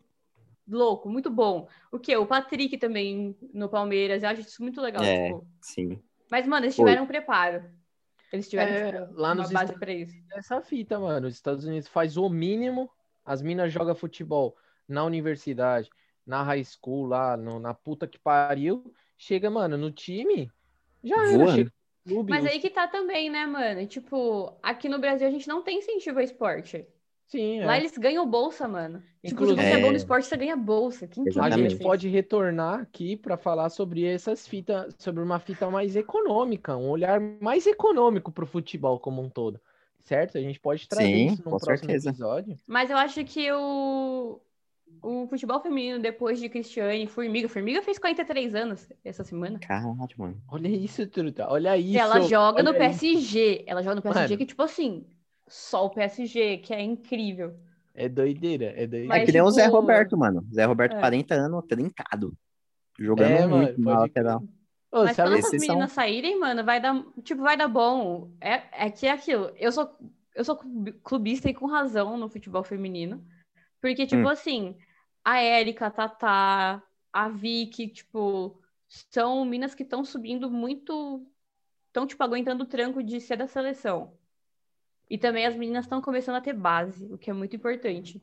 [0.68, 1.68] louco, muito bom.
[1.92, 2.16] O que?
[2.16, 5.28] O Patrick também no Palmeiras, eu acho isso muito legal, É.
[5.28, 5.46] tipo.
[5.60, 6.02] Sim.
[6.30, 6.84] Mas, mano, eles Oi.
[6.84, 7.64] tiveram um preparo.
[8.32, 10.16] Eles tiveram, É, tipo, lá uma nos base Estados pra isso.
[10.30, 11.26] essa fita, mano.
[11.28, 12.90] Os Estados Unidos faz o mínimo,
[13.24, 14.56] as minas jogam futebol
[14.88, 15.90] na universidade,
[16.26, 18.92] na high school, lá no- na puta que pariu.
[19.18, 20.50] Chega, mano, no time,
[21.02, 21.46] já era.
[21.46, 21.70] Chega
[22.06, 23.86] no clube, Mas os- aí que tá também, né, mano?
[23.86, 26.86] Tipo, aqui no Brasil a gente não tem incentivo ao esporte.
[27.26, 27.66] Sim, é.
[27.66, 28.98] Lá eles ganham bolsa, mano.
[29.00, 29.90] Tipo, se Inclusive- você é bom É.
[29.90, 31.06] no esporte, você ganha bolsa.
[31.08, 31.82] Que incrível A gente isso.
[31.82, 37.20] pode retornar aqui para falar sobre essas fitas, sobre uma fita mais econômica, um olhar
[37.40, 39.60] mais econômico para o futebol como um todo,
[40.02, 40.38] certo?
[40.38, 42.10] A gente pode trazer Sim, isso num com próximo certeza.
[42.10, 42.56] episódio.
[42.66, 44.40] Mas eu acho que o,
[45.02, 47.48] o futebol feminino, depois de Cristiane, Formiga.
[47.48, 49.58] Formiga fez 43 anos essa semana.
[49.58, 50.40] Caralho, mano.
[50.48, 51.48] Olha isso, Truta.
[51.50, 51.88] Olha isso.
[51.90, 53.00] E ela joga no olha isso.
[53.00, 53.64] PSG.
[53.66, 54.38] Ela joga no PSG, Mano.
[54.38, 55.04] que, tipo assim,
[55.48, 57.54] só o PSG, que é incrível.
[57.94, 59.08] É doideira, é doideira.
[59.08, 60.46] Mas, é que nem o Zé tipo, Roberto, mano.
[60.52, 61.00] Zé Roberto, é.
[61.00, 62.36] 40 anos, trincado.
[62.98, 64.42] Jogando É, mano, muito na pode lateral.
[64.92, 68.30] Ô, Mas sabe- quando essas são- meninas saírem, mano, vai dar, tipo, vai dar bom.
[68.40, 69.50] É, é que é aquilo.
[69.56, 69.94] Eu sou,
[70.34, 73.24] eu sou clubi- clubista e com razão no futebol feminino.
[73.80, 74.28] Porque, tipo Hum.
[74.28, 74.76] assim,
[75.24, 76.82] a Érica, a Tatá,
[77.12, 78.60] a Vicky, tipo,
[79.10, 81.26] são minas que estão subindo muito.
[81.88, 84.12] Estão, tipo, aguentando o tranco de ser da seleção.
[85.08, 88.20] E também as meninas estão começando a ter base, o que é muito importante.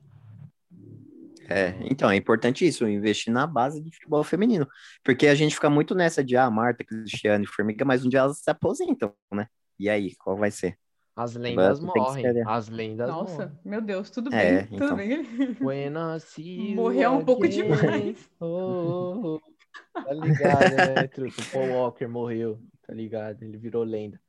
[1.49, 4.67] É, então, é importante isso, investir na base do futebol feminino.
[5.03, 8.39] Porque a gente fica muito nessa de, ah, Marta, Cristiane, Formiga, mas um dia elas
[8.39, 9.47] se aposentam, né?
[9.79, 10.77] E aí, qual vai ser?
[11.15, 12.25] As lendas morrem.
[12.47, 13.59] As lendas Nossa, morrem.
[13.63, 14.87] meu Deus, tudo É, bem, então.
[14.87, 15.53] tudo bem.
[15.59, 16.35] Buenas
[16.75, 18.29] Morreu um pouco demais.
[18.39, 20.03] Oh, oh, oh.
[20.03, 21.39] Tá ligado, né, Truta?
[21.41, 23.43] O Paul Walker morreu, tá ligado?
[23.43, 24.19] Ele virou lenda.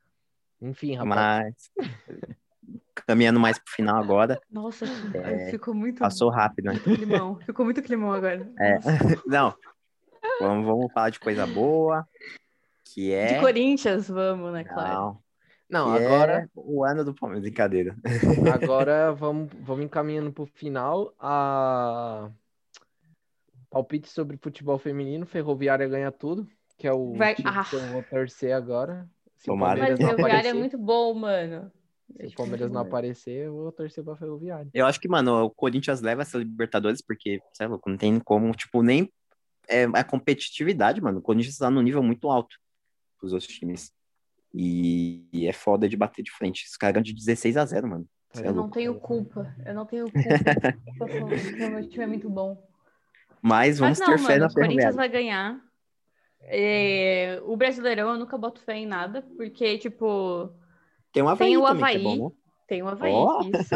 [0.61, 1.71] Enfim, rapaz.
[1.75, 2.35] Mas,
[3.05, 6.73] caminhando mais pro final agora, Nossa, É, ficou muito passou rápido, né?
[6.73, 7.35] muito climão.
[7.45, 8.49] Ficou muito climão agora.
[8.59, 8.77] É.
[9.27, 9.53] Não,
[10.39, 12.07] vamos, vamos falar de coisa boa,
[12.85, 13.33] que é...
[13.33, 15.17] De Corinthians, vamos, né, claro.
[15.69, 17.95] Não, Não, que agora, é o ano do Palmeiras, brincadeira.
[18.53, 21.13] agora vamos, vamos encaminhando pro final.
[21.19, 22.29] A...
[23.69, 25.25] Palpite sobre futebol feminino.
[25.25, 27.65] Ferroviária ganha tudo, que é o Vai- time Ah.
[27.65, 29.05] que eu vou torcer agora.
[29.37, 29.81] Se o Tomara.
[29.81, 31.69] Mas Ferroviária é muito bom, mano.
[32.19, 34.69] Se o Palmeiras não aparecer, eu vou torcer pra Ferroviária.
[34.73, 38.51] Eu acho que, mano, o Corinthians leva essa Libertadores porque, sei lá, não tem como,
[38.53, 39.11] tipo, nem
[39.67, 41.19] é, a competitividade, mano.
[41.19, 42.55] O Corinthians tá num nível muito alto
[43.17, 43.91] pros outros times.
[44.53, 46.65] E, e é foda de bater de frente.
[46.65, 48.07] Os caras ganham de 16 a 0, mano.
[48.33, 48.73] Cê é Eu não louco.
[48.75, 49.55] tenho culpa.
[49.65, 51.05] Eu não tenho culpa.
[51.69, 52.65] Meu time é muito bom.
[53.41, 54.95] Mas vamos Mas não, ter fé mano, na o Corinthians Ferroviária.
[54.95, 55.61] vai ganhar.
[56.41, 60.51] É, o Brasileirão eu nunca boto fé em nada, porque, tipo,
[61.15, 62.03] Tem o Havaí tem o também, que é Havaí.
[62.03, 62.35] bom, né?
[62.67, 63.41] Tem o Havaí, Ó.
[63.41, 63.73] isso.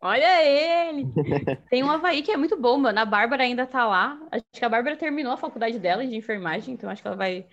[0.00, 1.06] Olha ele!
[1.68, 3.00] Tem um Havaí que é muito bom, mano.
[3.00, 4.16] A Bárbara ainda tá lá.
[4.30, 7.46] Acho que a Bárbara terminou a faculdade dela de enfermagem, então acho que ela vai,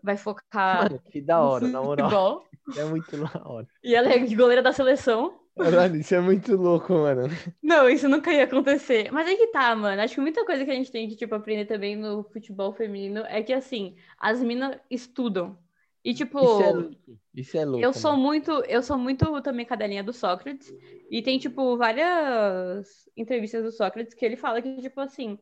[0.00, 2.44] vai focar Mano, que da hora, na moral.
[2.76, 3.66] É muito da hora.
[3.82, 5.40] E ela é goleira da seleção.
[5.56, 7.22] Caralho, isso é muito louco, mano.
[7.62, 9.10] Não, isso nunca ia acontecer.
[9.10, 10.00] Mas aí que tá, mano.
[10.02, 13.24] Acho que muita coisa que a gente tem que, tipo, aprender também no futebol feminino
[13.26, 15.58] é que, assim, as minas estudam.
[16.06, 17.20] E, tipo, Isso é louco.
[17.34, 17.84] Isso é louco.
[17.84, 20.72] eu sou muito, eu sou muito também cadelinha do Sócrates.
[21.10, 25.36] E tem, tipo, várias entrevistas do Sócrates que ele fala que, tipo, assim,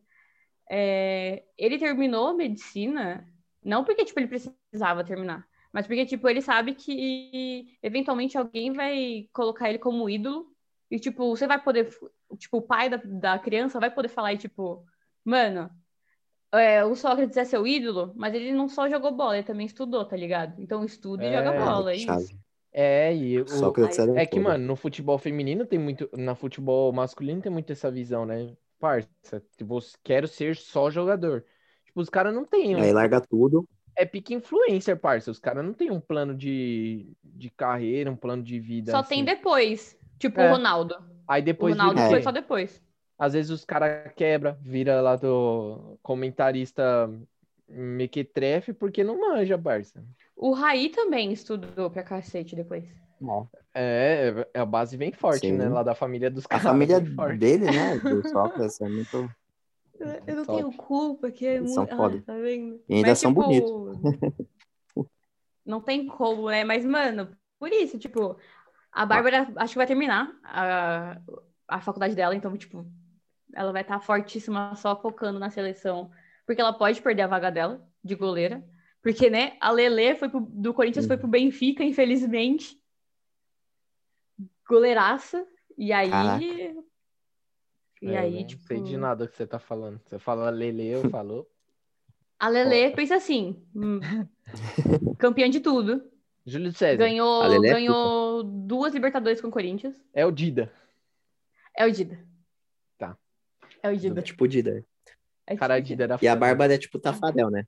[0.71, 3.31] é, ele terminou a medicina,
[3.63, 9.29] não porque, tipo, ele precisava terminar, mas porque, tipo, ele sabe que eventualmente alguém vai
[9.35, 10.51] colocar ele como ídolo.
[10.91, 11.91] E, tipo, você vai poder,
[12.39, 14.83] tipo, o pai da, da criança vai poder falar e, tipo,
[15.23, 15.71] mano,
[16.59, 20.05] é, o Sócrates é seu ídolo, mas ele não só jogou bola, ele também estudou,
[20.05, 20.61] tá ligado?
[20.61, 22.37] Então estuda e É, joga bola, é isso.
[22.73, 26.09] É, e o, Sócrates era é que, mano, no futebol feminino tem muito.
[26.17, 28.53] Na futebol masculino tem muito essa visão, né?
[28.81, 31.45] Parça, tipo, quero ser só jogador.
[31.85, 32.75] Tipo, os caras não têm.
[32.77, 33.67] um- Aí larga tudo.
[33.97, 35.31] É pique influencer, parça.
[35.31, 38.91] Os caras não têm um plano de, de carreira, um plano de vida.
[38.91, 39.11] Só assim.
[39.17, 39.97] tem depois.
[40.19, 40.49] Tipo É.
[40.51, 40.97] o Ronaldo.
[41.29, 42.23] Aí O depois Ronaldo o foi quê?
[42.25, 42.83] só depois.
[43.19, 47.11] Às vezes os caras quebra, vira lá do comentarista
[47.69, 50.05] mequetrefe porque não manja, parça.
[50.37, 52.85] O Raí também estudou pra cacete depois.
[53.73, 55.53] É, a base vem forte, Sim.
[55.53, 55.69] né?
[55.69, 56.65] Lá da família dos A caras.
[56.65, 57.39] família vem forte.
[57.39, 57.99] dele, né?
[58.01, 59.31] Do Sócrates é muito.
[60.27, 60.57] Eu não Top.
[60.59, 61.97] tenho culpa, que é Eles são muito.
[61.97, 62.17] foda.
[62.19, 62.81] Ah, tá vendo?
[62.89, 63.93] E ainda Mas, são tipo,
[65.65, 66.63] Não tem como, né?
[66.65, 68.37] Mas, mano, por isso, tipo,
[68.93, 71.19] a Bárbara acho que vai terminar a,
[71.67, 72.87] a faculdade dela, então, tipo,
[73.55, 76.11] ela vai estar fortíssima só focando na seleção,
[76.47, 78.65] porque ela pode perder a vaga dela de goleira.
[79.03, 82.81] Porque, né, a Lele foi pro, do Corinthians foi pro Benfica, infelizmente.
[84.67, 85.47] Goleiraça.
[85.77, 86.11] E aí.
[86.11, 86.45] Caraca.
[88.03, 88.63] E É, eu aí, não tipo.
[88.63, 90.01] sei de nada que você tá falando.
[90.05, 91.47] Você fala Lele, eu falo.
[92.39, 94.01] A Lele pensa assim: hum,
[95.19, 96.11] campeã de tudo.
[96.47, 96.99] Júlio César.
[96.99, 99.97] Ganhou, é ganhou duas Libertadores com o Corinthians.
[100.13, 100.71] É o Dida.
[101.77, 102.19] É o Dida.
[103.85, 103.91] Tá.
[103.91, 104.23] É o Dida.
[104.23, 104.85] Tipo Dida.
[105.47, 106.35] É Cara, a tipo Dida era E a.
[106.35, 107.65] Bárbara é tipo Tafarel, né?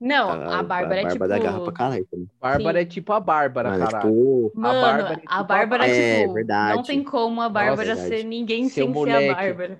[0.00, 1.26] Não, a Bárbara é tipo.
[1.26, 2.30] da garra pra caralho também.
[2.40, 2.82] Bárbara Sim.
[2.82, 4.12] é tipo a Bárbara, Mano, é caralho.
[4.14, 4.52] tipo.
[4.54, 5.86] Mano, Bárbara é tipo a a Bárbara, Bárbara.
[5.88, 6.76] É, tipo, verdade.
[6.76, 9.24] não tem como a Bárbara Nossa, ser ninguém Seu sem moleque.
[9.24, 9.78] ser a Bárbara.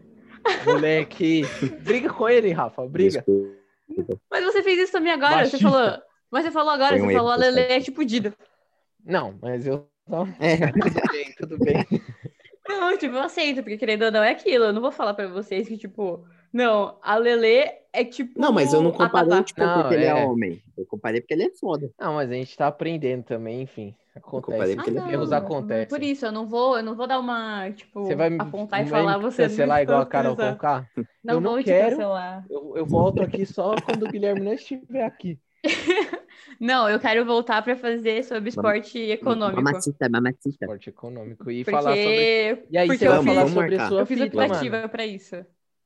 [0.64, 1.42] Moleque.
[1.84, 2.86] Briga com ele, Rafa.
[2.88, 3.24] Briga.
[3.24, 4.20] Desculpa.
[4.30, 5.70] Mas você fez isso também agora, você Machista.
[5.70, 6.02] falou.
[6.30, 7.36] Mas você falou agora, Foi um você erro, falou a.
[7.36, 8.34] Lele é tipo Dida.
[9.04, 9.86] Não, mas eu.
[10.08, 11.86] Não, É, tudo bem, tudo bem.
[12.80, 14.64] Não, tipo, eu aceito, porque querendo ou não é aquilo.
[14.66, 18.38] Eu não vou falar pra vocês que, tipo, não, a Lele é tipo.
[18.40, 20.14] não, mas eu não comparei, tipo, Não, porque ele é é.
[20.26, 20.62] homem.
[20.76, 21.90] Eu comparei porque ele é foda.
[21.98, 23.94] Não, mas a gente tá aprendendo também, enfim.
[24.22, 24.76] comparei Acontece.
[24.76, 25.36] porque ele é Erros foda.
[25.38, 25.88] acontecem.
[25.88, 28.80] Por isso, eu não vou, eu não vou dar uma, tipo, Você vai me apontar
[28.80, 30.36] e vai falar me você não cancelar igual a Carol.
[30.36, 30.86] Conká?
[31.22, 31.90] Não Eu não vou te quero.
[31.90, 32.44] cancelar.
[32.48, 35.38] Eu, eu volto aqui só quando o Guilherme não estiver aqui.
[36.60, 39.62] Não, eu quero voltar pra fazer sobre esporte econômico.
[39.62, 40.48] Mamacita, mamacita.
[40.64, 41.50] Esporte econômico.
[41.50, 42.66] E Porque, falar sobre.
[42.70, 44.18] E aí porque você eu vai Vamos, falar fiz, vamos sobre a sua eu fiz
[44.18, 45.36] fita, optativa pra isso.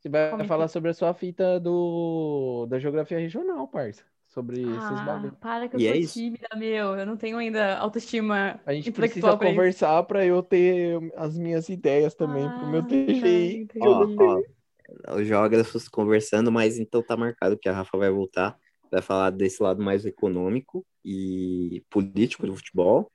[0.01, 0.69] Você vai Como que falar é?
[0.69, 4.03] sobre a sua fita do da geografia regional, parça.
[4.27, 5.37] Sobre esses Ah, bagulho.
[5.41, 6.15] para que eu E sou é isso.
[6.15, 6.97] tímida, meu.
[6.97, 11.69] Eu não tenho ainda autoestima A gente precisa pra conversar para eu ter as minhas
[11.69, 13.67] ideias também pro meu Ah, TGI.
[13.67, 14.43] tá, Ó,
[15.09, 18.57] ó, os geógrafos conversando, mas então tá marcado que a Rafa vai voltar.
[18.93, 23.11] Vai falar desse lado mais econômico e político do futebol.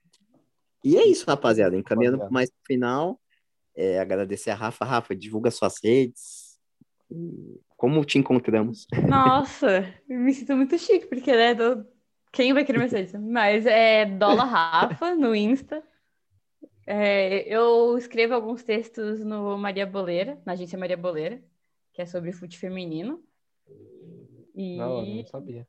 [0.84, 1.78] E é isso, rapaziada.
[1.78, 2.34] Encaminhando Rapaziada.
[2.34, 3.22] mais pro final,
[3.76, 4.84] é, agradecer a Rafa.
[4.84, 6.60] Rafa, divulga suas redes.
[7.78, 8.88] Como te encontramos?
[9.08, 11.86] Nossa, eu me sinto muito chique, porque, né, do-
[12.34, 13.14] quem vai querer Mercedes?
[13.22, 15.84] Mas é Dola Rafa no Insta.
[16.88, 21.40] É, eu escrevo alguns textos no Maria Boleira, na agência Maria Boleira,
[21.94, 23.22] que é sobre fute feminino.
[24.58, 25.68] E Não, eu não sabia.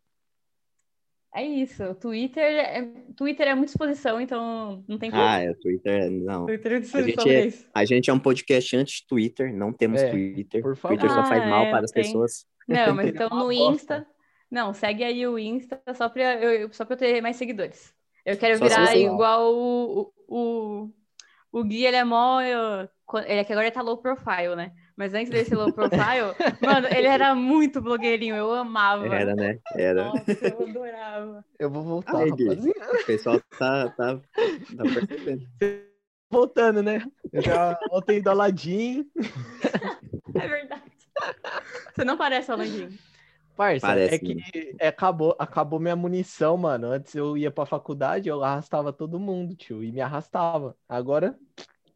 [1.34, 1.84] é isso.
[1.84, 2.82] O Twitter é,
[3.16, 5.22] Twitter é muita exposição, então não tem como.
[5.22, 6.46] Ah, é, Twitter, não.
[6.46, 7.68] Twitter é A exposição gente é-.
[7.74, 10.62] A gente é um podcast anti-Twitter, não temos É, Twitter.
[10.62, 10.96] por favor.
[10.98, 12.02] Twitter só faz Ah, mal é, para as tem.
[12.02, 12.46] pessoas.
[12.66, 13.52] Não, mas Twitter então no.
[13.52, 14.06] Insta.
[14.50, 17.94] Não, segue aí o Insta só pra eu, só pra eu ter mais seguidores.
[18.24, 20.36] Eu quero Só virar igual o, o,
[20.82, 20.90] o,
[21.60, 22.40] o Gui, ele é mó.
[22.40, 22.88] eu-
[23.26, 24.72] ele é que agora ele tá low profile, né?
[24.98, 29.06] Mas antes desse low profile, mano, ele era muito blogueirinho, eu amava.
[29.06, 29.60] Era, né?
[29.76, 30.06] Era.
[30.06, 31.44] Nossa, eu adorava.
[31.56, 32.48] Eu vou voltar, Ai, Gui.
[32.48, 32.92] rapaziada.
[32.92, 35.46] O pessoal tá, tá, tá percebendo.
[36.28, 37.06] Voltando, né?
[37.32, 39.08] Eu já voltei do Aladim.
[40.34, 40.82] É verdade.
[41.94, 42.90] Você não parece Alandinho.
[43.56, 46.88] Parça, Parece é que é, acabou, acabou minha munição, mano.
[46.88, 50.76] Antes eu ia pra faculdade, eu arrastava todo mundo, tio, e me arrastava.
[50.88, 51.38] Agora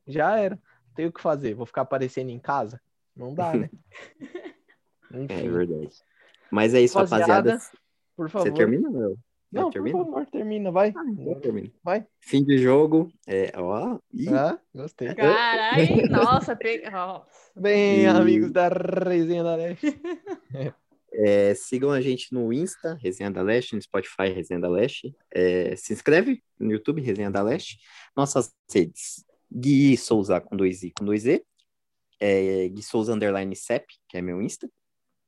[0.07, 0.57] já era.
[0.94, 1.55] Tenho o que fazer.
[1.55, 2.80] Vou ficar aparecendo em casa?
[3.17, 3.71] Não dá, né?
[5.15, 5.91] É Enfim, verdade.
[6.51, 7.59] Mas é isso, Rapaziada, rapaziada.
[8.17, 8.47] por favor.
[8.49, 9.19] Você termina, meu?
[9.53, 9.99] Não, por termina?
[9.99, 10.89] favor, termina, vai.
[10.89, 11.71] Então termina.
[11.85, 12.07] Vai.
[12.19, 13.13] Fim de jogo.
[13.27, 13.99] É, ó.
[14.15, 15.15] Ih, Ah, gostei.
[15.15, 16.89] Caralho, nossa, pe...
[16.91, 17.27] nossa.
[17.55, 19.87] Bem, E- amigos da resenha da Leste.
[21.15, 25.15] É, sigam a gente no Insta, Resenha da Leste, no Spotify, Resenha da Leste.
[25.31, 27.79] É, se inscreve no YouTube, Resenha da Leste.
[28.17, 31.45] Nossas redes, Gui Souza com dois I com dois E.
[32.25, 34.70] É, Gui Souza Underline CEP, que é meu Insta.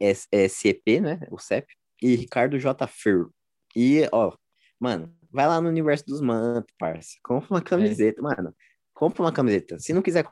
[0.00, 1.18] É, é CEP, né?
[1.30, 1.66] O CEP.
[2.00, 2.86] E Ricardo J.
[2.86, 3.34] Ferro.
[3.74, 4.32] E, ó,
[4.78, 7.18] mano, vai lá no universo dos mantos, parça.
[7.24, 8.54] Compra uma camiseta, mano.
[8.92, 9.78] Compra uma camiseta.
[9.80, 10.24] Se não quiser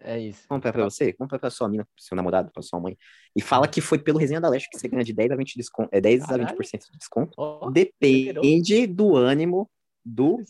[0.00, 0.48] É isso.
[0.48, 2.98] comprar pra você, compra pra sua mina, pro seu namorado, pra sua mãe.
[3.36, 5.52] E fala que foi pelo Resenha da Leste que você ganha de 10 a 20
[5.52, 5.88] de desconto.
[5.92, 6.56] É 10 a Caralho.
[6.58, 7.34] 20% de desconto.
[7.36, 9.70] Ó, Depende do ânimo
[10.04, 10.42] do.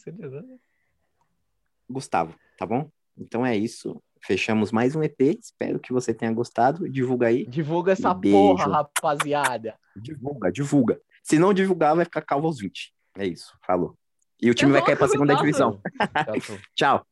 [1.89, 2.91] Gustavo, tá bom?
[3.17, 4.03] Então é isso.
[4.29, 5.39] Fechamos mais um EP.
[5.41, 6.87] Espero que você tenha gostado.
[6.87, 7.47] Divulga aí.
[7.47, 8.37] Divulga essa Beijo.
[8.37, 9.75] porra, rapaziada.
[9.97, 11.01] Divulga, divulga.
[11.23, 12.93] Se não divulgar, vai ficar calvo aos 20.
[13.17, 13.57] É isso.
[13.67, 13.97] Falou.
[14.39, 15.81] E o time Eu vai cair pra segunda divisão.
[16.77, 17.07] Tchau.